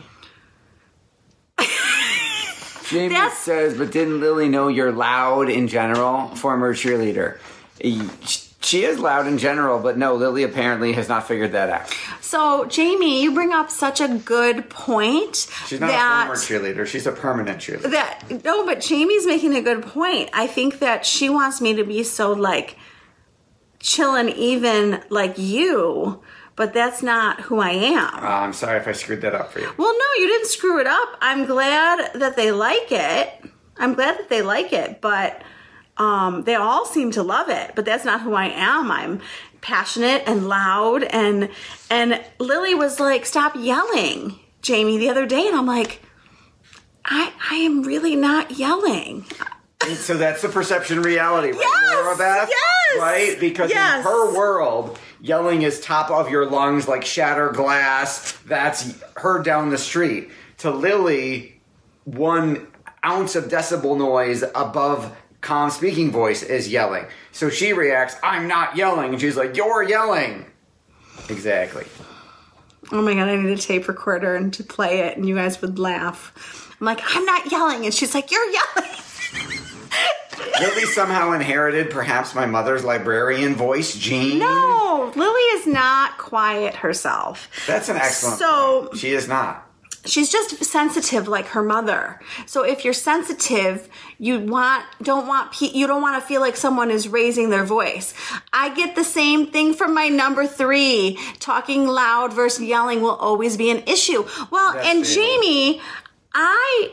Jamie 2.88 3.08
That's- 3.14 3.38
says, 3.38 3.76
but 3.76 3.90
didn't 3.92 4.20
Lily 4.20 4.49
know 4.49 4.68
you're 4.68 4.92
loud 4.92 5.49
in 5.49 5.68
general? 5.68 6.28
Former 6.37 6.75
cheerleader. 6.75 7.38
She 8.64 8.85
is 8.85 8.99
loud 8.99 9.26
in 9.26 9.37
general, 9.37 9.78
but 9.78 9.99
no, 9.99 10.14
Lily 10.14 10.42
apparently 10.42 10.94
has 10.94 11.09
not 11.09 11.28
figured 11.28 11.52
that 11.52 11.68
out. 11.68 11.94
So, 12.23 12.64
Jamie, 12.64 13.23
you 13.23 13.33
bring 13.33 13.52
up 13.52 13.71
such 13.71 14.00
a 14.00 14.09
good 14.09 14.71
point. 14.71 15.37
She's 15.66 15.80
not 15.80 15.88
that, 15.88 16.23
a 16.23 16.26
former 16.26 16.40
cheerleader. 16.40 16.87
She's 16.87 17.06
a 17.06 17.12
permanent 17.12 17.59
cheerleader. 17.59 17.90
that 17.90 18.44
no, 18.44 18.64
but 18.64 18.80
Jamie's 18.80 19.26
making 19.26 19.54
a 19.54 19.61
good 19.61 19.83
point. 19.83 20.30
I 20.33 20.47
think 20.47 20.78
that 20.78 21.04
she 21.04 21.28
wants 21.28 21.61
me 21.61 21.75
to 21.75 21.85
be 21.85 22.02
so 22.02 22.33
like 22.33 22.76
chill 23.80 24.14
and 24.14 24.30
even 24.30 25.02
like 25.11 25.37
you, 25.37 26.23
but 26.56 26.73
that's 26.73 27.02
not 27.02 27.42
who 27.42 27.61
I 27.61 27.71
am. 27.71 28.14
Uh, 28.14 28.26
I'm 28.26 28.54
sorry 28.54 28.78
if 28.78 28.88
I 28.88 28.92
screwed 28.92 29.21
that 29.21 29.35
up 29.35 29.52
for 29.52 29.61
you. 29.61 29.71
Well, 29.76 29.92
no, 29.92 30.23
you 30.23 30.26
didn't 30.26 30.47
screw 30.49 30.80
it 30.80 30.87
up. 30.87 31.09
I'm 31.21 31.44
glad 31.44 32.14
that 32.14 32.37
they 32.37 32.50
like 32.50 32.90
it. 32.90 33.44
I'm 33.76 33.92
glad 33.92 34.18
that 34.18 34.30
they 34.30 34.40
like 34.40 34.73
it, 34.73 35.02
but 35.02 35.42
um, 35.96 36.42
they 36.44 36.54
all 36.54 36.84
seem 36.84 37.10
to 37.12 37.22
love 37.22 37.48
it. 37.48 37.72
But 37.74 37.84
that's 37.84 38.04
not 38.04 38.20
who 38.20 38.34
I 38.34 38.46
am. 38.46 38.90
I'm 38.90 39.20
passionate 39.60 40.22
and 40.26 40.48
loud, 40.48 41.04
and 41.04 41.48
and 41.90 42.20
Lily 42.38 42.74
was 42.74 43.00
like, 43.00 43.26
"Stop 43.26 43.54
yelling, 43.56 44.38
Jamie," 44.62 44.98
the 44.98 45.08
other 45.08 45.26
day, 45.26 45.46
and 45.46 45.56
I'm 45.56 45.66
like, 45.66 46.00
I 47.04 47.32
I 47.50 47.56
am 47.56 47.82
really 47.82 48.16
not 48.16 48.52
yelling. 48.52 49.24
So 49.96 50.16
that's 50.16 50.40
the 50.40 50.48
perception 50.48 51.02
reality, 51.02 51.50
right, 51.50 51.60
Yes! 51.60 51.94
Laura 51.94 52.16
Beth? 52.16 52.48
Yes! 52.48 53.00
Right? 53.00 53.36
Because 53.38 53.70
Yes! 53.70 53.98
in 53.98 54.02
her 54.02 54.34
world, 54.34 54.98
yelling 55.20 55.60
is 55.60 55.78
top 55.80 56.10
of 56.10 56.30
your 56.30 56.48
lungs 56.48 56.88
like 56.88 57.04
shatter 57.04 57.50
glass. 57.50 58.32
That's 58.46 58.94
heard 59.16 59.44
down 59.44 59.68
the 59.68 59.76
street. 59.76 60.30
To 60.58 60.70
Lily, 60.70 61.60
one 62.04 62.66
ounce 63.04 63.36
of 63.36 63.44
decibel 63.44 63.98
noise 63.98 64.42
above 64.54 65.14
calm 65.44 65.70
speaking 65.70 66.10
voice 66.10 66.42
is 66.42 66.68
yelling. 66.68 67.04
So 67.30 67.50
she 67.50 67.72
reacts, 67.72 68.16
I'm 68.22 68.48
not 68.48 68.76
yelling. 68.76 69.12
And 69.12 69.20
she's 69.20 69.36
like, 69.36 69.56
You're 69.56 69.82
yelling. 69.84 70.46
Exactly. 71.28 71.86
Oh 72.90 73.00
my 73.00 73.14
god, 73.14 73.28
I 73.28 73.36
need 73.36 73.50
a 73.56 73.56
tape 73.60 73.86
recorder 73.88 74.34
and 74.34 74.52
to 74.54 74.64
play 74.64 75.00
it, 75.00 75.16
and 75.16 75.26
you 75.28 75.34
guys 75.36 75.60
would 75.62 75.78
laugh. 75.78 76.74
I'm 76.80 76.84
like, 76.86 77.00
I'm 77.04 77.24
not 77.24 77.50
yelling, 77.52 77.84
and 77.84 77.94
she's 77.94 78.14
like, 78.14 78.30
You're 78.32 78.50
yelling. 78.50 78.90
Lily 80.60 80.84
somehow 80.86 81.32
inherited 81.32 81.90
perhaps 81.90 82.34
my 82.34 82.46
mother's 82.46 82.84
librarian 82.84 83.54
voice, 83.54 83.96
Jean. 83.96 84.38
No, 84.38 85.12
Lily 85.16 85.40
is 85.58 85.66
not 85.66 86.16
quiet 86.18 86.74
herself. 86.76 87.48
That's 87.66 87.88
an 87.88 87.96
excellent 87.96 88.38
So- 88.38 88.82
point. 88.86 88.98
She 88.98 89.10
is 89.14 89.26
not. 89.28 89.63
She's 90.04 90.30
just 90.30 90.62
sensitive 90.64 91.28
like 91.28 91.46
her 91.49 91.62
mother. 91.62 92.20
So 92.46 92.62
if 92.64 92.84
you're 92.84 92.92
sensitive, 92.94 93.88
you 94.18 94.38
want 94.40 94.84
don't 95.02 95.26
want 95.26 95.52
pe- 95.52 95.73
you 95.73 95.87
don't 95.87 96.02
want 96.02 96.20
to 96.23 96.26
feel 96.26 96.40
like 96.40 96.56
someone 96.56 96.90
is 96.90 97.08
raising 97.08 97.50
their 97.50 97.64
voice. 97.64 98.14
I 98.52 98.75
get 98.75 98.94
the 98.94 99.04
same 99.04 99.46
thing 99.49 99.75
from 99.75 99.94
my 99.94 100.08
number 100.08 100.46
3. 100.46 101.18
Talking 101.40 101.87
loud 101.87 102.32
versus 102.32 102.62
yelling 102.64 103.00
will 103.02 103.16
always 103.16 103.56
be 103.56 103.70
an 103.70 103.82
issue. 103.87 104.25
Well, 104.50 104.73
That's 104.75 104.87
and. 104.88 105.04
Jamie, 105.04 105.80
I 106.34 106.90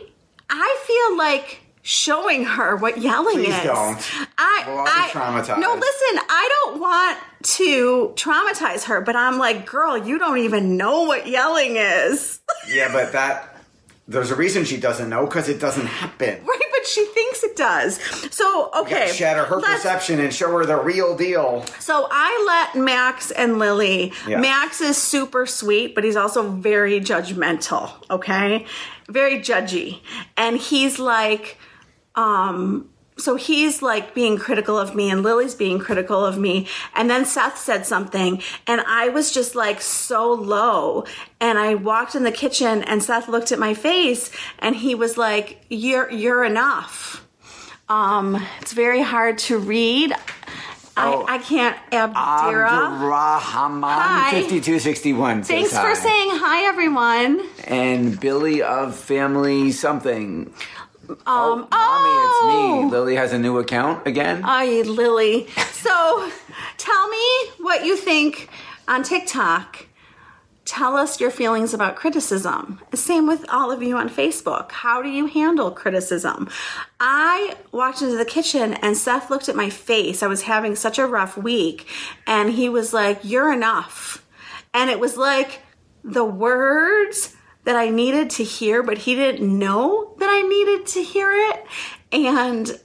I 0.50 0.78
feel 0.86 1.18
like 1.18 1.60
showing 1.82 2.46
her 2.46 2.76
what 2.76 3.00
yelling 3.00 3.38
Please 3.38 3.50
is. 3.56 3.64
don't. 3.64 3.98
I, 4.38 4.64
We'll 4.68 4.78
all 4.78 4.86
be 4.86 4.92
I 4.94 5.10
traumatized. 5.10 5.60
No, 5.60 5.74
listen, 5.74 6.20
I 6.30 6.50
don't 6.64 6.80
want 6.80 7.18
to 7.44 8.14
traumatize 8.16 8.86
her, 8.86 9.02
but 9.02 9.16
I'm 9.16 9.38
like, 9.38 9.66
girl, 9.66 9.98
you 9.98 10.18
don't 10.18 10.40
even 10.40 10.78
know 10.78 11.04
what 11.04 11.28
yelling 11.28 11.76
is. 11.78 12.40
Yeah, 12.68 12.94
but 12.94 13.12
that 13.14 13.52
there's 14.08 14.30
a 14.30 14.36
reason 14.36 14.66
she 14.66 14.78
doesn't 14.78 15.10
know 15.10 15.26
because 15.26 15.50
it 15.50 15.60
doesn't 15.60 15.88
happen. 15.88 16.44
Right, 16.46 16.62
but 16.72 16.86
she 16.86 17.06
thinks 17.06 17.44
it 17.44 17.56
does. 17.56 18.00
So, 18.34 18.70
okay. 18.76 19.08
shatter 19.08 19.46
her 19.46 19.62
perception 19.62 20.20
and 20.20 20.34
show 20.34 20.52
her 20.58 20.66
the 20.66 20.78
real 20.78 21.16
deal. 21.16 21.66
So 21.80 22.08
I 22.12 22.72
let 22.74 22.84
Max 22.84 23.32
and 23.32 23.58
Lily. 23.58 24.14
Yeah. 24.28 24.40
Max 24.40 24.82
is 24.82 24.98
super 24.98 25.46
sweet, 25.46 25.96
but 25.96 26.04
he's 26.04 26.16
also 26.16 26.50
very 26.50 27.00
judgmental, 27.00 27.92
okay? 28.10 28.66
Very 29.08 29.40
judgy. 29.40 30.02
And 30.38 30.58
he's 30.58 31.00
like, 31.00 31.58
um, 32.16 32.91
so 33.22 33.36
he's 33.36 33.82
like 33.82 34.14
being 34.14 34.38
critical 34.38 34.78
of 34.78 34.96
me 34.96 35.10
and 35.10 35.24
Lily's 35.24 35.56
being 35.56 35.80
critical 35.80 36.26
of 36.26 36.38
me. 36.38 36.68
And 36.96 37.10
then 37.10 37.26
Seth 37.26 37.58
said 37.58 37.86
something 37.86 38.42
and 38.68 38.82
I 38.82 39.10
was 39.10 39.32
just 39.32 39.56
like 39.56 39.82
so 39.82 40.34
low. 40.34 41.06
And 41.40 41.58
I 41.58 41.76
walked 41.76 42.16
in 42.16 42.24
the 42.24 42.32
kitchen 42.32 42.84
and 42.84 43.04
Seth 43.04 43.28
looked 43.28 43.52
at 43.52 43.60
my 43.60 43.74
face 43.74 44.32
and 44.60 44.76
he 44.76 44.96
was 44.96 45.18
like, 45.18 45.64
you're, 45.70 46.10
you're 46.12 46.44
enough. 46.44 47.26
Um, 47.90 48.42
it's 48.62 48.74
very 48.74 49.02
hard 49.02 49.38
to 49.40 49.60
read. 49.60 50.14
Oh. 50.98 51.26
I, 51.28 51.36
I 51.36 51.38
can't, 51.38 51.78
Abdira. 51.92 52.68
Abdurrahman 52.68 53.82
Hi. 53.84 54.32
5261 54.32 55.44
Thanks 55.44 55.74
hi. 55.74 55.82
for 55.82 55.96
saying 55.96 56.30
hi, 56.34 56.66
everyone. 56.68 57.42
And 57.66 58.20
Billy 58.20 58.62
of 58.62 58.96
Family 58.96 59.72
Something. 59.72 60.54
Um, 61.26 61.60
Mommy, 61.60 61.68
oh, 61.72 62.80
it's 62.80 62.86
me. 62.86 62.92
Lily 62.92 63.16
has 63.16 63.34
a 63.34 63.40
new 63.40 63.58
account 63.58 64.06
again. 64.08 64.42
Ay, 64.44 64.84
Lily. 64.86 65.48
So, 65.72 66.32
tell 66.78 67.08
me 67.10 67.50
what 67.60 67.86
you 67.86 67.98
think 67.98 68.50
on 68.88 69.04
TikTok. 69.04 69.88
Tell 70.64 70.96
us 70.96 71.20
your 71.20 71.32
feelings 71.32 71.74
about 71.74 71.96
criticism. 71.96 72.80
Same 72.94 73.28
with 73.28 73.46
all 73.50 73.72
of 73.72 73.82
you 73.82 73.98
on 73.98 74.10
Facebook. 74.10 74.72
How 74.72 75.02
do 75.02 75.10
you 75.10 75.26
handle 75.26 75.72
criticism? 75.72 76.50
I 77.00 77.58
walked 77.72 78.02
into 78.02 78.16
the 78.16 78.26
kitchen 78.26 78.76
and 78.76 78.96
Seth 78.96 79.30
looked 79.30 79.50
at 79.50 79.56
my 79.56 79.70
face. 79.70 80.22
I 80.22 80.28
was 80.28 80.44
having 80.44 80.76
such 80.76 81.00
a 81.00 81.08
rough 81.08 81.36
week, 81.36 81.88
and 82.28 82.52
he 82.52 82.70
was 82.70 82.94
like, 82.94 83.20
You're 83.24 83.52
enough. 83.52 84.26
And 84.74 84.90
it 84.90 85.00
was 85.00 85.18
like 85.18 85.60
the 86.04 86.24
words 86.24 87.36
that 87.64 87.76
I 87.76 87.90
needed 87.90 88.30
to 88.32 88.44
hear, 88.44 88.82
but 88.82 89.00
he 89.00 89.16
didn't 89.16 89.58
know 89.58 90.11
I 90.32 90.42
needed 90.42 90.88
to 90.88 91.04
hear 91.04 91.32
it. 91.32 91.66
And 92.12 92.80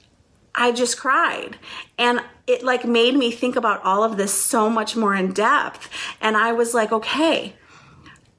I 0.55 0.73
just 0.73 0.99
cried. 0.99 1.59
And 1.99 2.21
it 2.47 2.63
like 2.63 2.85
made 2.85 3.15
me 3.15 3.31
think 3.31 3.57
about 3.57 3.83
all 3.85 4.03
of 4.03 4.17
this 4.17 4.33
so 4.33 4.69
much 4.71 4.97
more 4.97 5.15
in 5.15 5.33
depth. 5.33 5.89
And 6.21 6.37
I 6.37 6.53
was 6.53 6.75
like, 6.75 6.93
okay, 6.93 7.55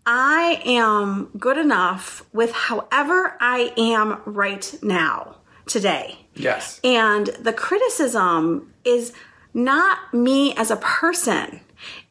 I 0.05 0.61
am 0.65 1.29
good 1.37 1.57
enough 1.57 2.23
with 2.33 2.51
however 2.51 3.35
I 3.39 3.73
am 3.77 4.21
right 4.25 4.73
now, 4.81 5.37
today. 5.65 6.19
Yes. 6.33 6.79
And 6.83 7.27
the 7.27 7.53
criticism 7.53 8.73
is 8.85 9.13
not 9.53 10.13
me 10.13 10.53
as 10.55 10.71
a 10.71 10.77
person. 10.77 11.61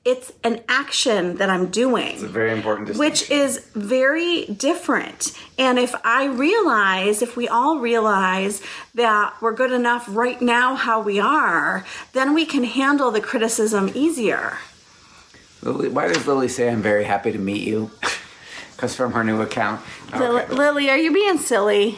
It's 0.05 0.33
an 0.45 0.63
action 0.69 1.37
that 1.37 1.51
I'm 1.51 1.67
doing. 1.67 2.15
It's 2.15 2.23
a 2.23 2.29
very 2.29 2.53
important 2.53 2.97
Which 2.97 3.31
is 3.31 3.59
very 3.75 4.47
different. 4.47 5.33
And 5.59 5.79
if 5.79 5.95
I 6.05 6.27
realize, 6.27 7.23
if 7.23 7.37
we 7.37 7.49
all 7.49 7.79
realize 7.79 8.63
that 8.95 9.35
we're 9.41 9.55
good 9.55 9.73
enough 9.73 10.07
right 10.09 10.41
now 10.41 10.77
how 10.77 11.01
we 11.01 11.19
are, 11.19 11.85
then 12.13 12.35
we 12.35 12.47
can 12.47 12.65
handle 12.65 13.11
the 13.11 13.21
criticism 13.21 13.91
easier. 13.95 14.59
Lily, 15.63 15.89
why 15.89 16.09
does 16.09 16.27
Lily 16.27 16.49
say 16.49 16.71
I'm 16.71 16.83
very 16.83 17.05
happy 17.05 17.33
to 17.33 17.39
meet 17.39 17.67
you? 17.67 17.91
Because 18.77 18.95
from 18.95 19.13
her 19.13 19.25
new 19.25 19.41
account. 19.41 19.81
Okay. 20.13 20.53
Lily, 20.53 20.91
are 20.91 20.99
you 20.99 21.11
being 21.11 21.39
silly? 21.39 21.97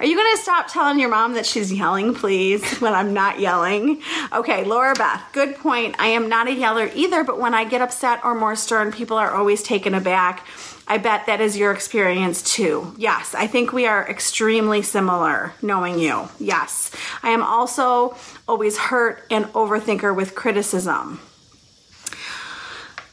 Are 0.00 0.06
you 0.06 0.16
going 0.16 0.36
to 0.36 0.42
stop 0.42 0.66
telling 0.68 0.98
your 0.98 1.08
mom 1.08 1.34
that 1.34 1.46
she's 1.46 1.72
yelling, 1.72 2.14
please, 2.14 2.80
when 2.80 2.94
I'm 2.94 3.14
not 3.14 3.38
yelling? 3.38 4.02
Okay, 4.32 4.64
Laura 4.64 4.94
Beth, 4.94 5.22
good 5.32 5.56
point. 5.56 5.94
I 5.98 6.08
am 6.08 6.28
not 6.28 6.48
a 6.48 6.52
yeller 6.52 6.90
either, 6.94 7.22
but 7.22 7.38
when 7.38 7.54
I 7.54 7.64
get 7.64 7.80
upset 7.80 8.20
or 8.24 8.34
more 8.34 8.56
stern, 8.56 8.90
people 8.90 9.16
are 9.16 9.30
always 9.30 9.62
taken 9.62 9.94
aback. 9.94 10.46
I 10.86 10.98
bet 10.98 11.26
that 11.26 11.40
is 11.40 11.56
your 11.56 11.72
experience 11.72 12.42
too. 12.42 12.94
Yes, 12.98 13.34
I 13.34 13.46
think 13.46 13.72
we 13.72 13.86
are 13.86 14.08
extremely 14.08 14.82
similar 14.82 15.54
knowing 15.62 15.98
you. 15.98 16.28
Yes. 16.38 16.90
I 17.22 17.30
am 17.30 17.42
also 17.42 18.16
always 18.48 18.76
hurt 18.76 19.24
and 19.30 19.46
overthinker 19.46 20.14
with 20.14 20.34
criticism. 20.34 21.20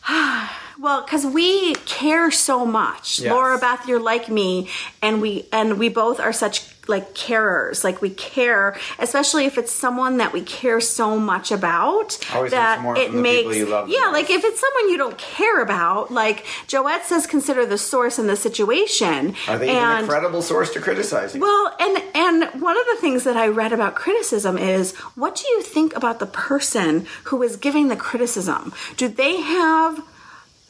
Well, 0.79 1.03
because 1.03 1.27
we 1.27 1.75
care 1.75 2.31
so 2.31 2.65
much. 2.65 3.19
Yes. 3.19 3.31
Laura 3.31 3.59
Beth, 3.59 3.87
you're 3.87 3.99
like 3.99 4.29
me, 4.29 4.67
and 5.03 5.21
we 5.21 5.47
and 5.51 5.77
we 5.77 5.89
both 5.89 6.19
are 6.19 6.33
such 6.33 6.70
like 6.87 7.13
carers. 7.13 7.83
Like 7.83 8.01
we 8.01 8.09
care, 8.09 8.77
especially 8.99 9.45
if 9.45 9.57
it's 9.57 9.71
someone 9.71 10.17
that 10.17 10.33
we 10.33 10.41
care 10.41 10.81
so 10.81 11.19
much 11.19 11.51
about. 11.51 12.17
Always 12.33 12.51
that 12.51 12.81
more 12.81 12.97
it 12.97 13.13
makes 13.13 13.39
people 13.41 13.55
you 13.55 13.65
love 13.67 13.89
yeah, 13.89 14.07
like 14.07 14.29
if 14.29 14.43
it's 14.43 14.59
someone 14.59 14.89
you 14.89 14.97
don't 14.97 15.17
care 15.17 15.61
about, 15.61 16.11
like 16.11 16.45
Joette 16.67 17.03
says, 17.03 17.27
consider 17.27 17.65
the 17.65 17.77
source 17.77 18.17
and 18.17 18.27
the 18.27 18.35
situation. 18.35 19.35
Are 19.47 19.57
they 19.57 19.69
and 19.69 20.05
a 20.05 20.07
credible 20.07 20.41
source 20.41 20.71
to 20.73 20.81
criticizing? 20.81 21.41
well, 21.41 21.75
and 21.79 22.03
and 22.15 22.61
one 22.61 22.79
of 22.79 22.85
the 22.87 22.97
things 22.99 23.23
that 23.23 23.37
I 23.37 23.47
read 23.47 23.73
about 23.73 23.95
criticism 23.95 24.57
is 24.57 24.95
what 25.15 25.35
do 25.35 25.47
you 25.47 25.61
think 25.61 25.95
about 25.95 26.19
the 26.19 26.25
person 26.25 27.05
who 27.25 27.41
is 27.43 27.57
giving 27.57 27.87
the 27.87 27.95
criticism? 27.95 28.73
Do 28.97 29.07
they 29.07 29.39
have 29.41 30.03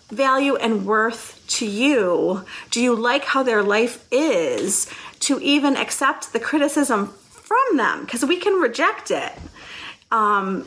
value 0.09 0.55
and 0.57 0.85
worth 0.85 1.41
to 1.47 1.65
you? 1.65 2.45
Do 2.69 2.81
you 2.81 2.95
like 2.95 3.23
how 3.23 3.43
their 3.43 3.63
life 3.63 4.05
is 4.11 4.87
to 5.21 5.39
even 5.39 5.75
accept 5.77 6.33
the 6.33 6.39
criticism 6.39 7.07
from 7.07 7.77
them? 7.77 8.01
Because 8.01 8.23
we 8.25 8.37
can 8.37 8.53
reject 8.53 9.11
it. 9.11 9.31
Um, 10.11 10.65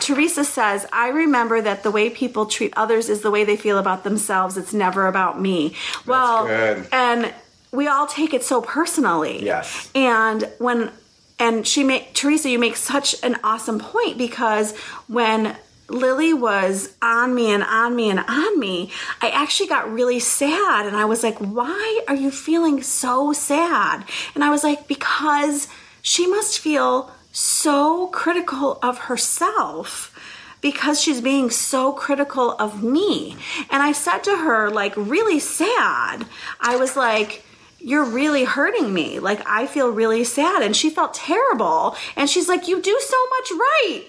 Teresa 0.00 0.44
says, 0.44 0.86
I 0.92 1.08
remember 1.08 1.60
that 1.60 1.82
the 1.82 1.90
way 1.90 2.10
people 2.10 2.46
treat 2.46 2.72
others 2.76 3.08
is 3.08 3.20
the 3.20 3.30
way 3.30 3.44
they 3.44 3.56
feel 3.56 3.78
about 3.78 4.04
themselves. 4.04 4.56
It's 4.56 4.72
never 4.72 5.06
about 5.06 5.40
me. 5.40 5.74
well, 6.06 6.46
good. 6.46 6.86
and 6.92 7.34
we 7.72 7.86
all 7.86 8.06
take 8.06 8.32
it 8.32 8.42
so 8.42 8.60
personally. 8.62 9.44
Yes. 9.44 9.90
And 9.94 10.48
when 10.58 10.90
and 11.38 11.66
she 11.66 11.84
made 11.84 12.06
Teresa, 12.14 12.50
you 12.50 12.58
make 12.58 12.76
such 12.76 13.14
an 13.22 13.36
awesome 13.44 13.78
point 13.78 14.18
because 14.18 14.76
when 15.06 15.56
Lily 15.88 16.34
was 16.34 16.94
on 17.00 17.34
me 17.34 17.50
and 17.50 17.62
on 17.62 17.96
me 17.96 18.10
and 18.10 18.20
on 18.20 18.60
me, 18.60 18.90
I 19.22 19.30
actually 19.30 19.68
got 19.68 19.90
really 19.90 20.20
sad 20.20 20.86
and 20.86 20.96
I 20.96 21.06
was 21.06 21.22
like, 21.22 21.38
"Why 21.38 22.00
are 22.06 22.14
you 22.14 22.30
feeling 22.30 22.82
so 22.82 23.32
sad?" 23.32 24.04
And 24.34 24.44
I 24.44 24.50
was 24.50 24.62
like, 24.64 24.86
"Because 24.86 25.68
she 26.02 26.26
must 26.26 26.58
feel 26.58 27.10
so 27.32 28.08
critical 28.08 28.78
of 28.82 28.98
herself." 28.98 30.12
because 30.60 31.00
she's 31.00 31.20
being 31.20 31.50
so 31.50 31.92
critical 31.92 32.52
of 32.58 32.82
me. 32.82 33.36
And 33.70 33.82
I 33.82 33.92
said 33.92 34.24
to 34.24 34.36
her, 34.38 34.70
like, 34.70 34.92
really 34.96 35.38
sad, 35.38 36.26
I 36.60 36.76
was 36.76 36.96
like, 36.96 37.44
you're 37.80 38.04
really 38.04 38.44
hurting 38.44 38.92
me. 38.92 39.20
Like, 39.20 39.40
I 39.46 39.66
feel 39.66 39.88
really 39.88 40.24
sad. 40.24 40.62
And 40.62 40.74
she 40.74 40.90
felt 40.90 41.14
terrible. 41.14 41.96
And 42.16 42.28
she's 42.28 42.48
like, 42.48 42.66
you 42.66 42.82
do 42.82 42.98
so 43.00 43.16
much 43.28 43.50
right. 43.52 44.04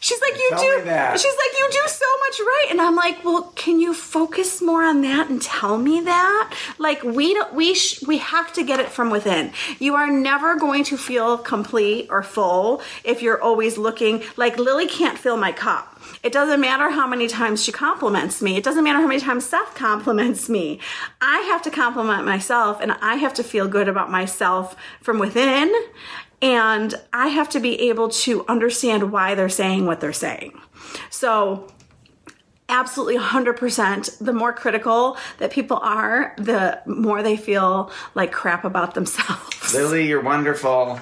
She's 0.00 0.20
like, 0.20 0.34
you 0.38 0.48
Tell 0.50 0.60
do. 0.62 0.84
She's 1.18 1.36
like, 1.36 1.58
you 1.58 1.68
do 1.70 1.82
so 1.86 2.06
much 2.20 2.40
right. 2.40 2.66
And 2.70 2.80
I'm 2.80 2.96
like, 2.96 3.22
well, 3.24 3.52
can 3.54 3.80
you 3.80 3.92
focus 3.92 4.62
more 4.62 4.82
on 4.82 5.02
that 5.02 5.28
and 5.28 5.40
tell 5.40 5.76
me 5.76 6.00
that? 6.00 6.54
Like, 6.78 7.02
we 7.02 7.34
don't, 7.34 7.52
we, 7.54 7.74
sh- 7.74 8.02
we 8.06 8.18
have 8.18 8.52
to 8.54 8.64
get 8.64 8.80
it 8.80 8.88
from 8.88 9.10
within. 9.10 9.52
You 9.78 9.94
are 9.96 10.10
never 10.10 10.56
going 10.56 10.84
to 10.84 10.96
feel 10.96 11.36
complete 11.36 12.08
or 12.10 12.22
full 12.22 12.82
if 13.04 13.20
you're 13.22 13.40
always 13.42 13.76
looking, 13.76 14.22
like, 14.36 14.58
Lily 14.58 14.86
can't 14.86 15.18
fill 15.18 15.36
my 15.36 15.52
cup. 15.52 15.89
It 16.22 16.32
doesn't 16.32 16.60
matter 16.60 16.90
how 16.90 17.06
many 17.06 17.28
times 17.28 17.64
she 17.64 17.72
compliments 17.72 18.42
me. 18.42 18.56
It 18.56 18.64
doesn't 18.64 18.84
matter 18.84 19.00
how 19.00 19.06
many 19.06 19.20
times 19.20 19.46
Seth 19.46 19.74
compliments 19.74 20.50
me. 20.50 20.78
I 21.20 21.38
have 21.50 21.62
to 21.62 21.70
compliment 21.70 22.26
myself 22.26 22.80
and 22.80 22.92
I 23.00 23.16
have 23.16 23.32
to 23.34 23.42
feel 23.42 23.66
good 23.68 23.88
about 23.88 24.10
myself 24.10 24.76
from 25.00 25.18
within. 25.18 25.72
And 26.42 26.94
I 27.12 27.28
have 27.28 27.48
to 27.50 27.60
be 27.60 27.88
able 27.88 28.10
to 28.10 28.44
understand 28.48 29.12
why 29.12 29.34
they're 29.34 29.48
saying 29.48 29.86
what 29.86 30.00
they're 30.00 30.12
saying. 30.12 30.58
So, 31.10 31.68
absolutely 32.68 33.18
100% 33.18 34.24
the 34.24 34.32
more 34.32 34.52
critical 34.52 35.16
that 35.38 35.50
people 35.50 35.78
are, 35.82 36.34
the 36.38 36.80
more 36.86 37.22
they 37.22 37.36
feel 37.36 37.90
like 38.14 38.32
crap 38.32 38.64
about 38.64 38.94
themselves. 38.94 39.74
Lily, 39.74 40.06
you're 40.06 40.22
wonderful. 40.22 41.00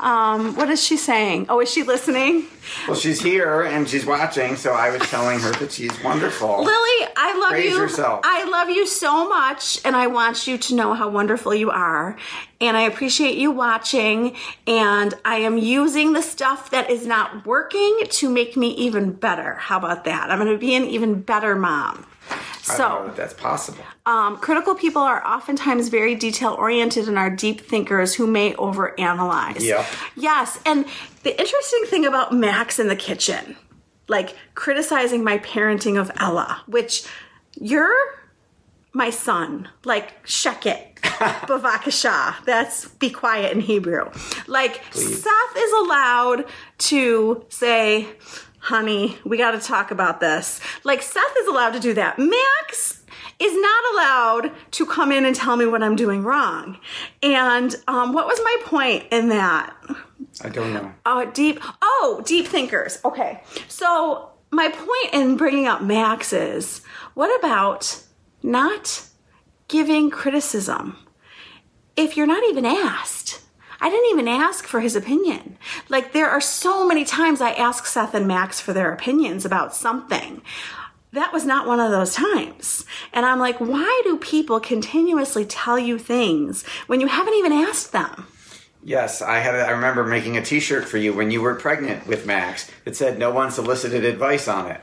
Um, 0.00 0.56
what 0.56 0.70
is 0.70 0.82
she 0.82 0.96
saying? 0.96 1.46
Oh, 1.48 1.60
is 1.60 1.70
she 1.70 1.82
listening? 1.82 2.46
Well, 2.88 2.96
she's 2.96 3.20
here 3.20 3.62
and 3.62 3.88
she's 3.88 4.06
watching, 4.06 4.56
so 4.56 4.72
I 4.72 4.90
was 4.90 5.02
telling 5.02 5.38
her 5.40 5.52
that 5.52 5.72
she's 5.72 5.92
wonderful. 6.02 6.58
Lily, 6.64 7.08
I 7.16 7.38
love 7.38 7.50
Praise 7.50 7.72
you. 7.72 7.78
yourself. 7.78 8.20
I 8.24 8.44
love 8.48 8.70
you 8.70 8.86
so 8.86 9.28
much, 9.28 9.80
and 9.84 9.94
I 9.94 10.06
want 10.06 10.46
you 10.46 10.56
to 10.56 10.74
know 10.74 10.94
how 10.94 11.08
wonderful 11.10 11.54
you 11.54 11.70
are. 11.70 12.16
And 12.60 12.76
I 12.76 12.82
appreciate 12.82 13.36
you 13.36 13.50
watching. 13.50 14.36
And 14.66 15.14
I 15.24 15.36
am 15.36 15.58
using 15.58 16.12
the 16.12 16.22
stuff 16.22 16.70
that 16.70 16.90
is 16.90 17.06
not 17.06 17.46
working 17.46 18.00
to 18.08 18.28
make 18.30 18.56
me 18.56 18.68
even 18.76 19.12
better. 19.12 19.54
How 19.54 19.78
about 19.78 20.04
that? 20.04 20.30
I'm 20.30 20.38
going 20.38 20.52
to 20.52 20.58
be 20.58 20.74
an 20.74 20.84
even 20.84 21.20
better 21.22 21.54
mom. 21.56 22.06
I 22.30 22.76
don't 22.76 22.78
know 22.78 23.00
So, 23.00 23.06
that 23.06 23.16
that's 23.16 23.34
possible. 23.34 23.84
um, 24.06 24.36
critical 24.38 24.74
people 24.74 25.02
are 25.02 25.24
oftentimes 25.26 25.88
very 25.88 26.14
detail 26.14 26.54
oriented 26.58 27.08
and 27.08 27.18
are 27.18 27.30
deep 27.30 27.60
thinkers 27.60 28.14
who 28.14 28.26
may 28.26 28.52
overanalyze. 28.54 29.60
Yep. 29.60 29.86
Yes, 30.16 30.58
and 30.64 30.86
the 31.22 31.38
interesting 31.38 31.84
thing 31.86 32.04
about 32.06 32.32
Max 32.34 32.78
in 32.78 32.88
the 32.88 32.96
kitchen, 32.96 33.56
like 34.08 34.36
criticizing 34.54 35.22
my 35.24 35.38
parenting 35.38 36.00
of 36.00 36.10
Ella, 36.18 36.62
which 36.66 37.04
you're 37.60 37.94
my 38.92 39.10
son, 39.10 39.68
like 39.84 40.24
sheket, 40.26 40.96
bavakasha. 41.00 42.34
That's 42.44 42.88
be 42.88 43.10
quiet 43.10 43.52
in 43.52 43.60
Hebrew. 43.60 44.10
Like 44.46 44.82
Seth 44.92 45.56
is 45.56 45.72
allowed 45.72 46.44
to 46.78 47.44
say, 47.48 48.08
honey, 48.60 49.18
we 49.24 49.36
got 49.36 49.52
to 49.52 49.58
talk 49.58 49.90
about 49.90 50.20
this. 50.20 50.60
Like 50.84 51.02
Seth 51.02 51.36
is 51.38 51.46
allowed 51.48 51.72
to 51.72 51.80
do 51.80 51.94
that. 51.94 52.18
Max 52.18 53.02
is 53.38 53.52
not 53.56 53.94
allowed 53.94 54.52
to 54.72 54.86
come 54.86 55.10
in 55.10 55.24
and 55.24 55.34
tell 55.34 55.56
me 55.56 55.66
what 55.66 55.82
I'm 55.82 55.96
doing 55.96 56.22
wrong. 56.22 56.78
And 57.22 57.74
um, 57.88 58.12
what 58.12 58.26
was 58.26 58.38
my 58.44 58.56
point 58.64 59.06
in 59.10 59.30
that? 59.30 59.74
I 60.42 60.48
don't 60.50 60.74
know. 60.74 60.92
Oh, 61.06 61.30
deep. 61.32 61.58
Oh, 61.82 62.22
deep 62.24 62.46
thinkers. 62.46 62.98
Okay. 63.04 63.42
So, 63.66 64.30
my 64.50 64.68
point 64.68 65.14
in 65.14 65.36
bringing 65.36 65.66
up 65.66 65.80
Max 65.82 66.32
is 66.32 66.82
what 67.14 67.36
about 67.38 68.02
not 68.42 69.06
giving 69.68 70.10
criticism 70.10 70.96
if 71.96 72.16
you're 72.16 72.26
not 72.26 72.42
even 72.44 72.66
asked? 72.66 73.40
I 73.80 73.90
didn't 73.90 74.10
even 74.10 74.28
ask 74.28 74.66
for 74.66 74.80
his 74.80 74.96
opinion. 74.96 75.56
Like, 75.88 76.12
there 76.12 76.28
are 76.28 76.40
so 76.40 76.86
many 76.86 77.04
times 77.04 77.40
I 77.40 77.52
ask 77.52 77.86
Seth 77.86 78.14
and 78.14 78.28
Max 78.28 78.60
for 78.60 78.72
their 78.72 78.92
opinions 78.92 79.44
about 79.44 79.74
something. 79.74 80.42
That 81.12 81.32
was 81.32 81.44
not 81.44 81.66
one 81.66 81.80
of 81.80 81.90
those 81.90 82.14
times. 82.14 82.84
And 83.12 83.26
I'm 83.26 83.40
like, 83.40 83.58
why 83.58 84.02
do 84.04 84.16
people 84.16 84.60
continuously 84.60 85.44
tell 85.44 85.78
you 85.78 85.98
things 85.98 86.64
when 86.86 87.00
you 87.00 87.08
haven't 87.08 87.34
even 87.34 87.52
asked 87.52 87.92
them? 87.92 88.26
Yes, 88.82 89.20
I 89.20 89.38
had. 89.40 89.54
A, 89.54 89.66
I 89.66 89.70
remember 89.72 90.04
making 90.04 90.36
a 90.36 90.42
T-shirt 90.42 90.86
for 90.86 90.96
you 90.96 91.12
when 91.12 91.30
you 91.30 91.42
were 91.42 91.54
pregnant 91.54 92.06
with 92.06 92.26
Max 92.26 92.70
that 92.84 92.96
said 92.96 93.18
"No 93.18 93.30
one 93.30 93.50
solicited 93.50 94.06
advice" 94.06 94.48
on 94.48 94.70
it. 94.70 94.80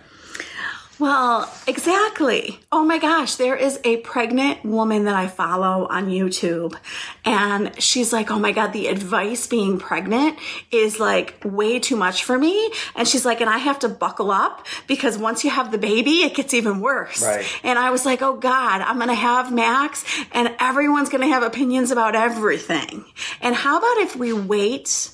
Well, 0.99 1.51
exactly. 1.67 2.59
Oh 2.71 2.83
my 2.83 2.97
gosh, 2.97 3.35
there 3.35 3.55
is 3.55 3.79
a 3.83 3.97
pregnant 3.97 4.65
woman 4.65 5.05
that 5.05 5.15
I 5.15 5.27
follow 5.27 5.87
on 5.87 6.07
YouTube, 6.07 6.75
and 7.23 7.79
she's 7.81 8.11
like, 8.11 8.31
Oh 8.31 8.39
my 8.39 8.51
God, 8.51 8.73
the 8.73 8.87
advice 8.87 9.45
being 9.45 9.77
pregnant 9.77 10.39
is 10.71 10.99
like 10.99 11.35
way 11.43 11.79
too 11.79 11.95
much 11.95 12.23
for 12.23 12.37
me. 12.37 12.71
And 12.95 13.07
she's 13.07 13.25
like, 13.25 13.41
And 13.41 13.49
I 13.49 13.59
have 13.59 13.79
to 13.79 13.89
buckle 13.89 14.31
up 14.31 14.65
because 14.87 15.17
once 15.17 15.43
you 15.43 15.51
have 15.51 15.71
the 15.71 15.77
baby, 15.77 16.23
it 16.23 16.33
gets 16.33 16.53
even 16.55 16.79
worse. 16.79 17.21
Right. 17.21 17.45
And 17.63 17.77
I 17.77 17.91
was 17.91 18.05
like, 18.05 18.23
Oh 18.23 18.35
God, 18.35 18.81
I'm 18.81 18.95
going 18.95 19.09
to 19.09 19.13
have 19.13 19.53
Max, 19.53 20.03
and 20.31 20.55
everyone's 20.59 21.09
going 21.09 21.21
to 21.21 21.27
have 21.27 21.43
opinions 21.43 21.91
about 21.91 22.15
everything. 22.15 23.05
And 23.41 23.53
how 23.53 23.77
about 23.77 23.97
if 23.97 24.15
we 24.15 24.33
wait? 24.33 25.11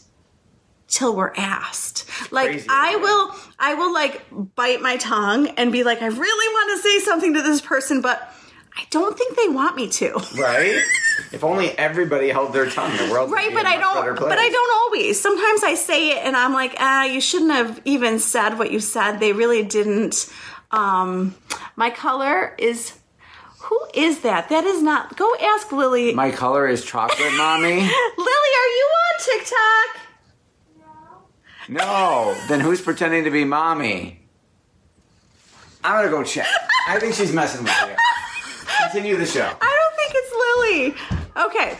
Till 0.94 1.16
we're 1.16 1.34
asked. 1.36 2.06
Like 2.32 2.50
Crazy, 2.52 2.68
I 2.70 2.94
right? 2.94 3.02
will 3.02 3.36
I 3.60 3.74
will 3.74 3.94
like 3.94 4.22
bite 4.56 4.82
my 4.82 4.98
tongue 4.98 5.48
and 5.58 5.72
be 5.72 5.84
like 5.84 6.02
I 6.02 6.08
really 6.08 6.54
want 6.54 6.78
to 6.78 6.88
say 6.90 7.00
something 7.00 7.34
to 7.34 7.42
this 7.42 7.62
person 7.62 8.02
but 8.02 8.32
I 8.78 8.86
don't 8.90 9.18
think 9.18 9.36
they 9.38 9.48
want 9.50 9.76
me 9.76 9.88
to. 9.90 10.14
Right? 10.38 10.82
if 11.32 11.44
only 11.44 11.70
everybody 11.78 12.30
held 12.30 12.54
their 12.54 12.70
tongue, 12.70 12.96
the 12.98 13.12
world 13.12 13.30
would 13.30 13.36
Right, 13.36 13.50
be 13.50 13.56
but 13.56 13.66
a 13.66 13.70
I 13.70 13.78
don't 13.78 14.20
but 14.20 14.38
I 14.38 14.50
don't 14.50 14.74
always. 14.82 15.20
Sometimes 15.20 15.64
I 15.64 15.76
say 15.76 16.12
it 16.12 16.26
and 16.26 16.36
I'm 16.36 16.54
like, 16.54 16.76
"Ah, 16.80 17.04
you 17.06 17.22
shouldn't 17.22 17.52
have 17.52 17.82
even 17.86 18.20
said 18.20 18.58
what 18.60 18.72
you 18.72 18.80
said. 18.80 19.18
They 19.20 19.34
really 19.34 19.64
didn't 19.64 20.32
um 20.72 21.36
my 21.76 21.90
color 21.90 22.56
is 22.58 22.94
who 23.60 23.80
is 23.94 24.20
that? 24.22 24.50
That 24.50 24.66
is 24.66 24.82
not. 24.84 25.16
Go 25.18 25.34
ask 25.42 25.72
Lily. 25.72 26.14
My 26.14 26.32
color 26.32 26.68
is 26.68 26.84
chocolate, 26.84 27.34
mommy. 27.38 27.70
Lily, 27.78 28.52
are 28.62 28.72
you 28.78 28.90
on 29.06 29.20
TikTok? 29.24 30.03
No. 31.68 32.36
Then 32.48 32.60
who's 32.60 32.82
pretending 32.82 33.24
to 33.24 33.32
be 33.32 33.44
mommy? 33.44 34.20
I'm 35.84 35.98
gonna 35.98 36.10
go 36.10 36.24
check. 36.24 36.48
I 36.88 37.00
think 37.00 37.14
she's 37.14 37.34
messing 37.34 37.64
with 37.64 37.74
you. 37.88 37.96
Continue 38.84 39.18
the 39.18 39.26
show. 39.26 39.50
I 39.62 39.80
don't 39.80 39.96
think 39.96 40.14
it's 40.16 40.96
Lily. 41.36 41.46
Okay. 41.48 41.78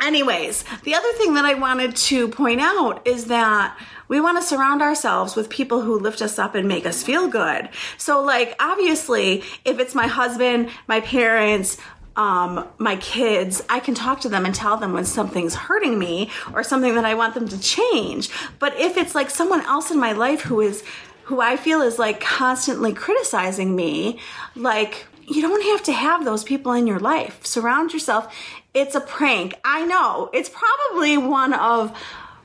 Anyways, 0.00 0.64
the 0.84 0.94
other 0.94 1.12
thing 1.14 1.34
that 1.34 1.44
I 1.44 1.54
wanted 1.54 1.96
to 1.96 2.28
point 2.28 2.60
out 2.60 3.06
is 3.06 3.26
that 3.26 3.76
we 4.06 4.20
want 4.20 4.38
to 4.38 4.42
surround 4.42 4.80
ourselves 4.80 5.34
with 5.34 5.50
people 5.50 5.82
who 5.82 5.98
lift 5.98 6.22
us 6.22 6.38
up 6.38 6.54
and 6.54 6.66
make 6.66 6.86
us 6.86 7.02
feel 7.02 7.28
good. 7.28 7.68
So, 7.98 8.22
like, 8.22 8.54
obviously, 8.60 9.42
if 9.64 9.78
it's 9.78 9.94
my 9.94 10.06
husband, 10.06 10.70
my 10.86 11.00
parents, 11.00 11.76
um, 12.18 12.66
my 12.78 12.96
kids, 12.96 13.62
I 13.68 13.78
can 13.78 13.94
talk 13.94 14.20
to 14.22 14.28
them 14.28 14.44
and 14.44 14.52
tell 14.52 14.76
them 14.76 14.92
when 14.92 15.04
something's 15.04 15.54
hurting 15.54 15.98
me 15.98 16.30
or 16.52 16.64
something 16.64 16.96
that 16.96 17.04
I 17.04 17.14
want 17.14 17.34
them 17.34 17.48
to 17.48 17.60
change. 17.60 18.28
But 18.58 18.76
if 18.76 18.96
it's 18.96 19.14
like 19.14 19.30
someone 19.30 19.64
else 19.64 19.92
in 19.92 20.00
my 20.00 20.12
life 20.12 20.42
who 20.42 20.60
is, 20.60 20.82
who 21.24 21.40
I 21.40 21.56
feel 21.56 21.80
is 21.80 21.96
like 21.96 22.20
constantly 22.20 22.92
criticizing 22.92 23.76
me, 23.76 24.18
like, 24.56 25.06
you 25.28 25.42
don't 25.42 25.62
have 25.66 25.82
to 25.84 25.92
have 25.92 26.24
those 26.24 26.42
people 26.42 26.72
in 26.72 26.88
your 26.88 26.98
life. 26.98 27.46
Surround 27.46 27.92
yourself. 27.92 28.34
It's 28.74 28.96
a 28.96 29.00
prank. 29.00 29.54
I 29.64 29.86
know. 29.86 30.30
It's 30.32 30.48
probably 30.48 31.18
one 31.18 31.52
of 31.52 31.96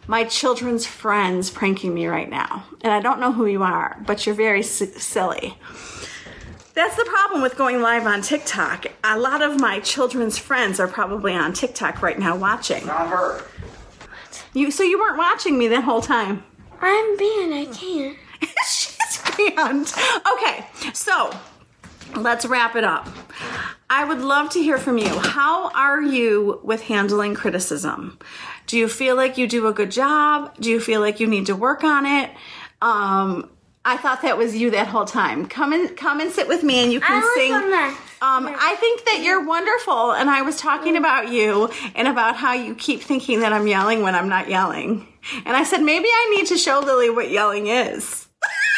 my 0.06 0.26
children's 0.26 0.86
friends 0.86 1.50
pranking 1.50 1.94
me 1.94 2.06
right 2.06 2.30
now. 2.30 2.66
And 2.82 2.94
I 2.94 3.00
don't 3.00 3.20
know 3.20 3.32
who 3.32 3.48
you 3.48 3.64
are, 3.64 3.98
but 4.06 4.26
you're 4.26 4.36
very 4.36 4.62
silly. 4.62 5.58
That's 6.74 6.96
the 6.96 7.06
problem 7.06 7.44
with 7.44 7.56
going 7.56 7.82
live 7.82 8.08
on 8.08 8.24
TikTok. 8.24 8.88
A 9.04 9.20
lot 9.20 9.44
of 9.44 9.60
my 9.60 9.80
children's 9.80 10.40
friends 10.40 10.80
are 10.80 10.88
probably 10.88 11.34
on 11.34 11.54
TikTok 11.54 12.02
right 12.02 12.18
now 12.18 12.36
watching. 12.36 12.88
Not 12.88 13.10
her. 13.10 13.42
What? 13.42 14.46
You 14.54 14.72
so 14.72 14.82
you 14.82 15.00
weren't 15.00 15.18
watching 15.20 15.58
me 15.60 15.68
that 15.68 15.84
whole 15.84 16.02
time. 16.02 16.44
I'm 16.82 17.18
banned. 17.18 17.54
I 17.54 17.68
can't. 17.72 18.18
She's 18.66 19.22
banned. 19.38 19.94
Okay, 20.34 20.66
so 20.94 21.32
let's 22.16 22.46
wrap 22.46 22.76
it 22.76 22.84
up. 22.84 23.08
I 23.88 24.04
would 24.06 24.22
love 24.22 24.50
to 24.52 24.60
hear 24.60 24.80
from 24.80 24.98
you. 24.98 25.10
How 25.10 25.70
are 25.72 26.02
you 26.02 26.60
with 26.64 26.82
handling 26.82 27.36
criticism? 27.36 28.18
Do 28.66 28.80
you 28.80 28.88
feel 28.88 29.16
like 29.16 29.38
you 29.38 29.48
do 29.48 29.68
a 29.68 29.74
good 29.74 29.92
job? 29.92 30.56
Do 30.60 30.72
you 30.72 30.80
feel 30.80 31.02
like 31.02 31.20
you 31.20 31.28
need 31.28 31.46
to 31.46 31.56
work 31.56 31.84
on 31.84 32.08
it? 32.08 32.32
Um, 32.82 33.52
I 33.86 33.98
thought 33.98 34.22
that 34.22 34.38
was 34.38 34.56
you 34.56 34.72
that 34.72 34.88
whole 34.88 35.06
time. 35.06 35.46
Come 35.46 35.74
and 35.74 35.96
come 35.98 36.22
and 36.22 36.32
sit 36.32 36.48
with 36.48 36.64
me, 36.64 36.82
and 36.84 36.92
you 36.92 37.02
can 37.02 37.22
I 37.22 37.34
sing. 37.36 37.54
Um, 38.22 38.48
I 38.48 38.78
think 38.80 39.04
that 39.06 39.22
you're 39.22 39.46
wonderful, 39.46 40.14
and 40.14 40.30
I 40.30 40.44
was 40.44 40.56
talking 40.56 40.96
about 40.96 41.28
you 41.30 41.70
and 41.94 42.08
about 42.08 42.38
how 42.38 42.54
you 42.54 42.76
keep 42.76 43.02
thinking 43.02 43.42
that 43.42 43.52
I'm 43.52 43.68
yelling 43.68 44.02
when 44.02 44.16
I'm 44.16 44.30
not 44.30 44.50
yelling. 44.50 45.06
And 45.46 45.58
I 45.58 45.64
said 45.66 45.82
maybe 45.82 46.08
I 46.08 46.34
need 46.38 46.48
to 46.48 46.58
show 46.58 46.80
Lily 46.80 47.10
what 47.10 47.30
yelling 47.30 47.68
is. 47.68 48.28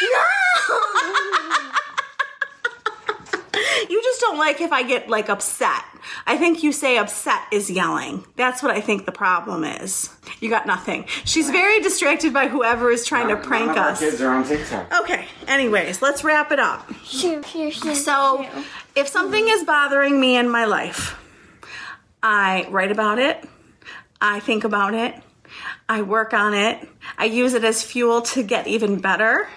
You 3.88 4.02
just 4.02 4.20
don't 4.20 4.38
like 4.38 4.60
if 4.60 4.72
I 4.72 4.82
get 4.82 5.08
like 5.08 5.28
upset. 5.28 5.82
I 6.26 6.36
think 6.36 6.62
you 6.62 6.72
say 6.72 6.98
upset 6.98 7.40
is 7.52 7.70
yelling. 7.70 8.24
That's 8.36 8.62
what 8.62 8.70
I 8.70 8.80
think 8.80 9.06
the 9.06 9.12
problem 9.12 9.64
is. 9.64 10.10
You 10.40 10.50
got 10.50 10.66
nothing. 10.66 11.06
She's 11.24 11.50
very 11.50 11.80
distracted 11.80 12.32
by 12.32 12.48
whoever 12.48 12.90
is 12.90 13.04
trying 13.06 13.28
to 13.28 13.36
prank 13.36 13.66
None 13.68 13.78
of 13.78 13.82
our 13.84 13.90
us. 13.90 14.00
kids 14.00 14.20
are 14.20 14.30
on 14.32 14.44
TikTok. 14.44 14.92
Okay, 15.02 15.26
anyways, 15.46 16.02
let's 16.02 16.22
wrap 16.24 16.52
it 16.52 16.58
up. 16.58 16.92
Shoot, 17.04 17.46
shoot, 17.46 17.72
shoot. 17.72 17.94
So, 17.96 18.46
if 18.94 19.08
something 19.08 19.48
is 19.48 19.64
bothering 19.64 20.18
me 20.20 20.36
in 20.36 20.48
my 20.48 20.64
life, 20.64 21.18
I 22.22 22.66
write 22.70 22.90
about 22.90 23.18
it, 23.18 23.44
I 24.20 24.40
think 24.40 24.64
about 24.64 24.94
it, 24.94 25.14
I 25.88 26.02
work 26.02 26.34
on 26.34 26.54
it, 26.54 26.86
I 27.16 27.26
use 27.26 27.54
it 27.54 27.64
as 27.64 27.82
fuel 27.82 28.22
to 28.22 28.42
get 28.42 28.66
even 28.66 28.98
better, 29.00 29.48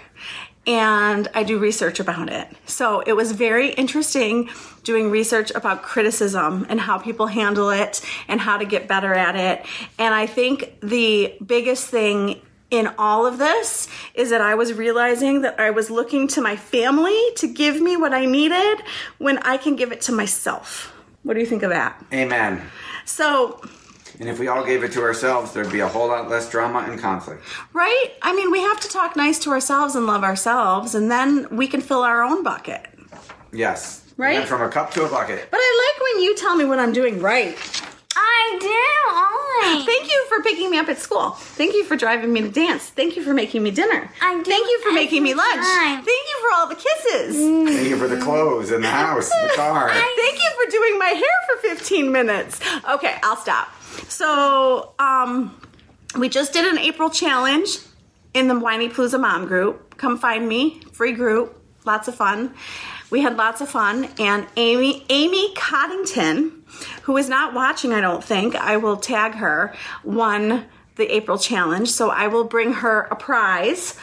and 0.67 1.28
I 1.34 1.43
do 1.43 1.58
research 1.58 2.00
about 2.00 2.30
it. 2.30 2.48
So, 2.65 3.02
it 3.02 3.13
was 3.13 3.32
very 3.32 3.69
interesting 3.74 4.50
doing 4.84 5.10
research 5.12 5.52
about 5.52 5.84
criticism 5.84 6.65
and 6.69 6.80
how 6.80 6.98
people 6.98 7.28
handle 7.28 7.69
it 7.69 8.02
and 8.28 8.39
how 8.39 8.58
to 8.58 8.65
get 8.65 8.88
better 8.88 9.13
at 9.13 9.36
it. 9.36 9.65
And 9.98 10.13
I 10.13 10.26
think 10.26 10.80
the 10.82 11.36
biggest 11.45 11.88
thing 11.88 12.41
in 12.72 12.88
all 12.98 13.26
of 13.26 13.38
this 13.39 13.88
is 14.13 14.30
that 14.30 14.41
I 14.41 14.56
was 14.56 14.74
realizing 14.74 15.41
that 15.41 15.60
I 15.60 15.72
was 15.72 15.89
looking 15.89 16.28
to 16.30 16.41
my 16.41 16.56
family 16.56 17.17
to 17.38 17.48
give 17.48 17.82
me 17.82 17.98
what 17.98 18.13
I 18.13 18.26
needed 18.26 18.84
when 19.17 19.39
I 19.39 19.58
can 19.58 19.76
give 19.76 19.91
it 19.91 20.02
to 20.02 20.12
myself. 20.12 20.93
What 21.24 21.34
do 21.34 21.39
you 21.39 21.45
think 21.45 21.63
of 21.63 21.72
that? 21.72 22.04
Amen. 22.13 22.62
So, 23.06 23.60
And 24.19 24.27
if 24.27 24.38
we 24.38 24.47
all 24.49 24.65
gave 24.65 24.84
it 24.84 24.91
to 24.93 25.01
ourselves, 25.01 25.53
there'd 25.53 25.71
be 25.71 25.79
a 25.79 25.88
whole 25.88 26.10
lot 26.10 26.29
less 26.29 26.49
drama 26.49 26.79
and 26.79 26.99
conflict. 26.99 27.41
right? 27.73 28.10
I 28.21 28.36
mean, 28.36 28.51
we 28.51 28.60
have 28.60 28.79
to 28.82 28.89
talk 28.89 29.15
nice 29.15 29.39
to 29.39 29.49
ourselves 29.51 29.95
and 29.95 30.05
love 30.05 30.23
ourselves, 30.23 30.93
and 30.93 31.10
then 31.10 31.47
we 31.55 31.67
can 31.67 31.79
fill 31.79 32.01
our 32.03 32.21
own 32.23 32.43
bucket. 32.43 32.86
Yes. 33.53 34.03
Right? 34.17 34.34
Went 34.38 34.49
from 34.49 34.62
a 34.62 34.69
cup 34.69 34.91
to 34.91 35.05
a 35.05 35.10
bucket. 35.10 35.47
But 35.49 35.58
I 35.62 35.93
like 35.95 36.03
when 36.15 36.23
you 36.23 36.36
tell 36.36 36.55
me 36.58 36.65
what 36.65 36.79
I'm 36.79 36.91
doing 36.91 37.21
right. 37.21 37.58
I 38.15 38.58
do 38.60 39.15
always. 39.15 39.86
Thank 39.91 40.12
you 40.12 40.25
for 40.27 40.43
picking 40.43 40.69
me 40.69 40.77
up 40.77 40.89
at 40.89 40.97
school. 40.97 41.29
Thank 41.32 41.73
you 41.73 41.86
for 41.86 41.95
driving 41.95 42.34
me 42.34 42.41
to 42.41 42.49
dance. 42.49 42.89
Thank 42.89 43.15
you 43.15 43.23
for 43.23 43.34
making 43.34 43.63
me 43.63 43.71
dinner. 43.71 44.10
I 44.21 44.36
do 44.36 44.43
Thank 44.43 44.67
you 44.67 44.82
for 44.84 44.91
making 44.91 45.23
me 45.23 45.34
lunch. 45.34 45.62
time. 45.65 46.03
Thank 46.03 46.08
you 46.08 46.38
for 46.41 46.55
all 46.58 46.67
the 46.67 46.75
kisses. 46.75 47.36
Thank 47.73 47.88
you 47.89 47.95
for 47.97 48.08
the 48.10 48.19
clothes 48.19 48.71
and 48.71 48.84
the 48.84 48.89
house, 48.89 49.32
and 49.34 49.49
the 49.49 49.53
car. 49.55 49.89
Thank 49.93 50.38
you 50.39 50.49
for 50.65 50.69
doing 50.71 50.99
my 50.99 51.08
hair 51.08 51.36
for 51.47 51.67
15 51.69 52.12
minutes. 52.12 52.60
Okay, 52.91 53.15
I'll 53.23 53.38
stop. 53.38 53.69
So, 54.08 54.93
um, 54.99 55.60
we 56.17 56.30
just 56.30 56.54
did 56.54 56.65
an 56.65 56.80
April 56.80 57.10
challenge 57.10 57.78
in 58.34 58.47
the 58.47 58.56
Whinypaluza 58.56 59.19
Mom 59.19 59.45
group. 59.45 59.97
Come 59.97 60.17
find 60.17 60.47
me, 60.47 60.82
free 60.91 61.12
group, 61.12 61.62
lots 61.86 62.08
of 62.08 62.15
fun. 62.15 62.54
We 63.10 63.21
had 63.21 63.38
lots 63.38 63.62
of 63.62 63.69
fun, 63.69 64.08
and 64.19 64.47
Amy 64.56 65.06
Amy 65.10 65.54
Coddington, 65.56 66.63
who 67.04 67.17
is 67.17 67.28
not 67.28 67.54
watching, 67.54 67.91
I 67.91 68.02
don't 68.02 68.23
think, 68.23 68.56
I 68.56 68.78
will 68.78 68.97
tag 68.97 69.36
her, 69.36 69.73
won 70.04 70.65
the 70.95 71.15
April 71.15 71.38
challenge. 71.38 71.89
So 71.89 72.10
I 72.10 72.28
will 72.28 72.43
bring 72.43 72.73
her 72.73 73.02
a 73.10 73.15
prize. 73.15 73.97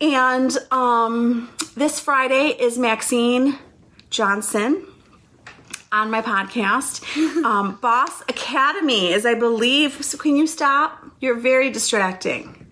And 0.00 0.56
um, 0.70 1.50
this 1.74 2.00
Friday 2.00 2.48
is 2.48 2.78
Maxine 2.78 3.58
Johnson 4.10 4.86
on 5.92 6.10
my 6.10 6.22
podcast. 6.22 7.02
Um, 7.44 7.76
Boss 7.82 8.22
Academy 8.22 9.12
is, 9.12 9.24
I 9.26 9.34
believe. 9.34 10.04
So 10.04 10.18
can 10.18 10.36
you 10.36 10.46
stop? 10.46 11.04
You're 11.20 11.38
very 11.38 11.70
distracting. 11.70 12.66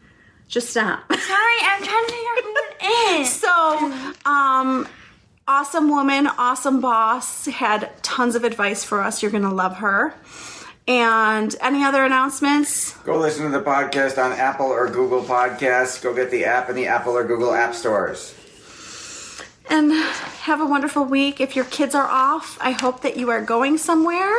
Just 0.49 0.71
stop. 0.71 1.01
Sorry, 1.13 1.57
I'm 1.63 1.83
trying 1.83 2.07
to 2.07 2.13
figure 2.13 2.31
out 2.31 2.45
who 2.45 2.55
it 2.57 3.21
is. 3.21 3.43
So, 3.47 3.93
um, 4.31 4.87
awesome 5.49 5.89
woman, 5.89 6.27
awesome 6.27 6.81
boss, 6.81 7.47
had 7.47 7.91
tons 8.03 8.35
of 8.35 8.45
advice 8.45 8.85
for 8.85 9.01
us. 9.01 9.23
You're 9.23 9.33
gonna 9.33 9.53
love 9.53 9.79
her. 9.79 10.15
And 10.89 11.55
any 11.61 11.83
other 11.83 12.05
announcements? 12.05 12.97
Go 12.99 13.19
listen 13.19 13.51
to 13.51 13.59
the 13.59 13.65
podcast 13.65 14.23
on 14.25 14.31
Apple 14.33 14.67
or 14.67 14.89
Google 14.89 15.23
Podcasts. 15.23 16.01
Go 16.01 16.15
get 16.15 16.31
the 16.31 16.45
app 16.45 16.71
in 16.71 16.77
the 16.77 16.87
Apple 16.87 17.17
or 17.17 17.25
Google 17.25 17.53
App 17.53 17.75
Stores. 17.75 18.36
And 19.69 19.93
have 19.93 20.61
a 20.61 20.67
wonderful 20.67 21.05
week. 21.05 21.41
If 21.41 21.57
your 21.57 21.65
kids 21.65 21.95
are 21.95 22.07
off, 22.07 22.57
I 22.61 22.71
hope 22.71 23.03
that 23.03 23.17
you 23.17 23.31
are 23.31 23.43
going 23.43 23.79
somewhere. 23.79 24.33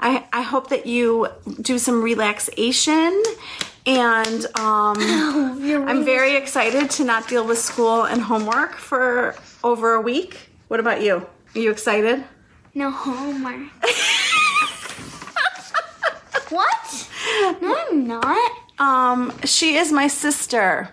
I, 0.00 0.26
I 0.32 0.42
hope 0.42 0.70
that 0.70 0.86
you 0.86 1.28
do 1.60 1.78
some 1.78 2.02
relaxation. 2.02 3.22
And 3.86 4.46
um, 4.56 4.96
I'm 4.98 6.04
very 6.04 6.36
excited 6.36 6.90
to 6.92 7.04
not 7.04 7.28
deal 7.28 7.46
with 7.46 7.58
school 7.58 8.04
and 8.04 8.22
homework 8.22 8.74
for 8.74 9.36
over 9.62 9.94
a 9.94 10.00
week. 10.00 10.48
What 10.68 10.80
about 10.80 11.02
you? 11.02 11.26
Are 11.54 11.58
you 11.58 11.70
excited? 11.70 12.24
No 12.74 12.90
homework. 12.90 13.70
what? 16.48 17.08
No, 17.60 17.76
I'm 17.90 18.06
not. 18.06 18.52
Um, 18.78 19.32
she 19.44 19.76
is 19.76 19.92
my 19.92 20.08
sister. 20.08 20.88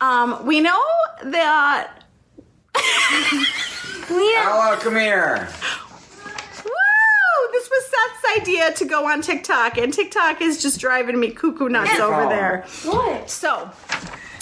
Um, 0.00 0.46
we 0.46 0.60
know 0.60 0.80
that. 1.24 1.98
We 4.10 4.36
are. 4.36 4.50
Ella, 4.50 4.78
come 4.80 4.96
here. 4.96 5.48
Woo! 6.64 7.52
This 7.52 7.70
was 7.70 7.84
Seth's 7.84 8.40
idea 8.40 8.72
to 8.74 8.84
go 8.84 9.06
on 9.06 9.22
TikTok, 9.22 9.78
and 9.78 9.92
TikTok 9.92 10.40
is 10.40 10.60
just 10.60 10.80
driving 10.80 11.18
me 11.18 11.30
cuckoo 11.30 11.68
nuts 11.68 11.98
over 11.98 12.28
there. 12.28 12.66
What? 12.84 13.30
So, 13.30 13.70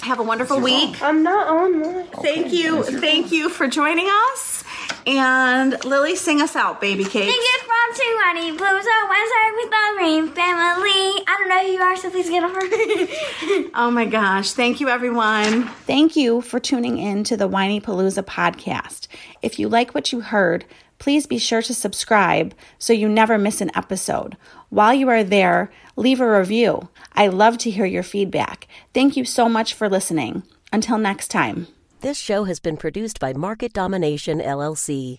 have 0.03 0.19
a 0.19 0.23
wonderful 0.23 0.61
week. 0.61 1.01
I'm 1.03 1.23
not 1.23 1.47
on 1.49 1.81
one. 1.81 2.07
Thank 2.23 2.53
you, 2.53 2.83
thank 2.83 3.31
you 3.33 3.49
for 3.49 3.69
joining 3.69 4.09
us. 4.33 4.65
And 5.07 5.83
Lily, 5.85 6.17
sing 6.17 6.41
us 6.43 6.57
out, 6.57 6.81
baby 6.81 7.05
cake. 7.05 7.35
Thank 7.71 7.99
you 7.99 8.19
from 8.19 8.37
Tijuana 8.37 8.59
Blues 8.59 8.87
on 8.87 9.09
Wednesday 9.09 9.51
with 9.55 9.71
the 9.71 9.95
Greene 9.97 10.29
family. 10.35 11.25
I 11.27 11.37
don't 11.39 11.49
know 11.49 11.63
who 11.63 11.73
you 11.73 11.81
are, 11.81 11.97
so 11.97 12.11
please 12.11 12.29
get 12.29 12.43
over. 12.43 12.61
Oh 13.75 13.91
my 13.91 14.05
gosh. 14.05 14.53
Thank 14.53 14.81
you, 14.81 14.89
everyone. 14.89 15.69
Thank 15.87 16.17
you 16.17 16.41
for 16.41 16.59
tuning 16.59 16.99
in 16.99 17.23
to 17.25 17.37
the 17.37 17.49
Whinypaluza 17.49 18.25
podcast. 18.25 19.07
If 19.43 19.59
you 19.59 19.69
like 19.69 19.95
what 19.95 20.13
you 20.13 20.21
heard, 20.21 20.65
please 20.99 21.27
be 21.27 21.39
sure 21.39 21.63
to 21.63 21.73
subscribe 21.75 22.55
so 22.79 22.93
you 22.93 23.09
never 23.09 23.39
miss 23.39 23.61
an 23.61 23.71
episode. 23.77 24.37
While 24.71 24.95
you 24.95 25.09
are 25.09 25.23
there, 25.25 25.71
leave 25.97 26.21
a 26.21 26.39
review. 26.39 26.89
I 27.15 27.29
love 27.29 27.59
to 27.59 27.71
hear 27.71 27.87
your 27.87 28.03
feedback. 28.03 28.67
Thank 28.93 29.17
you 29.17 29.25
so 29.25 29.49
much 29.49 29.75
for 29.75 29.89
listening. 29.89 30.43
Until 30.73 30.99
next 30.99 31.29
time. 31.29 31.69
This 32.01 32.19
show 32.19 32.45
has 32.45 32.59
been 32.59 32.77
produced 32.77 33.21
by 33.21 33.33
Market 33.33 33.73
Domination 33.73 34.41
LLC. 34.41 35.19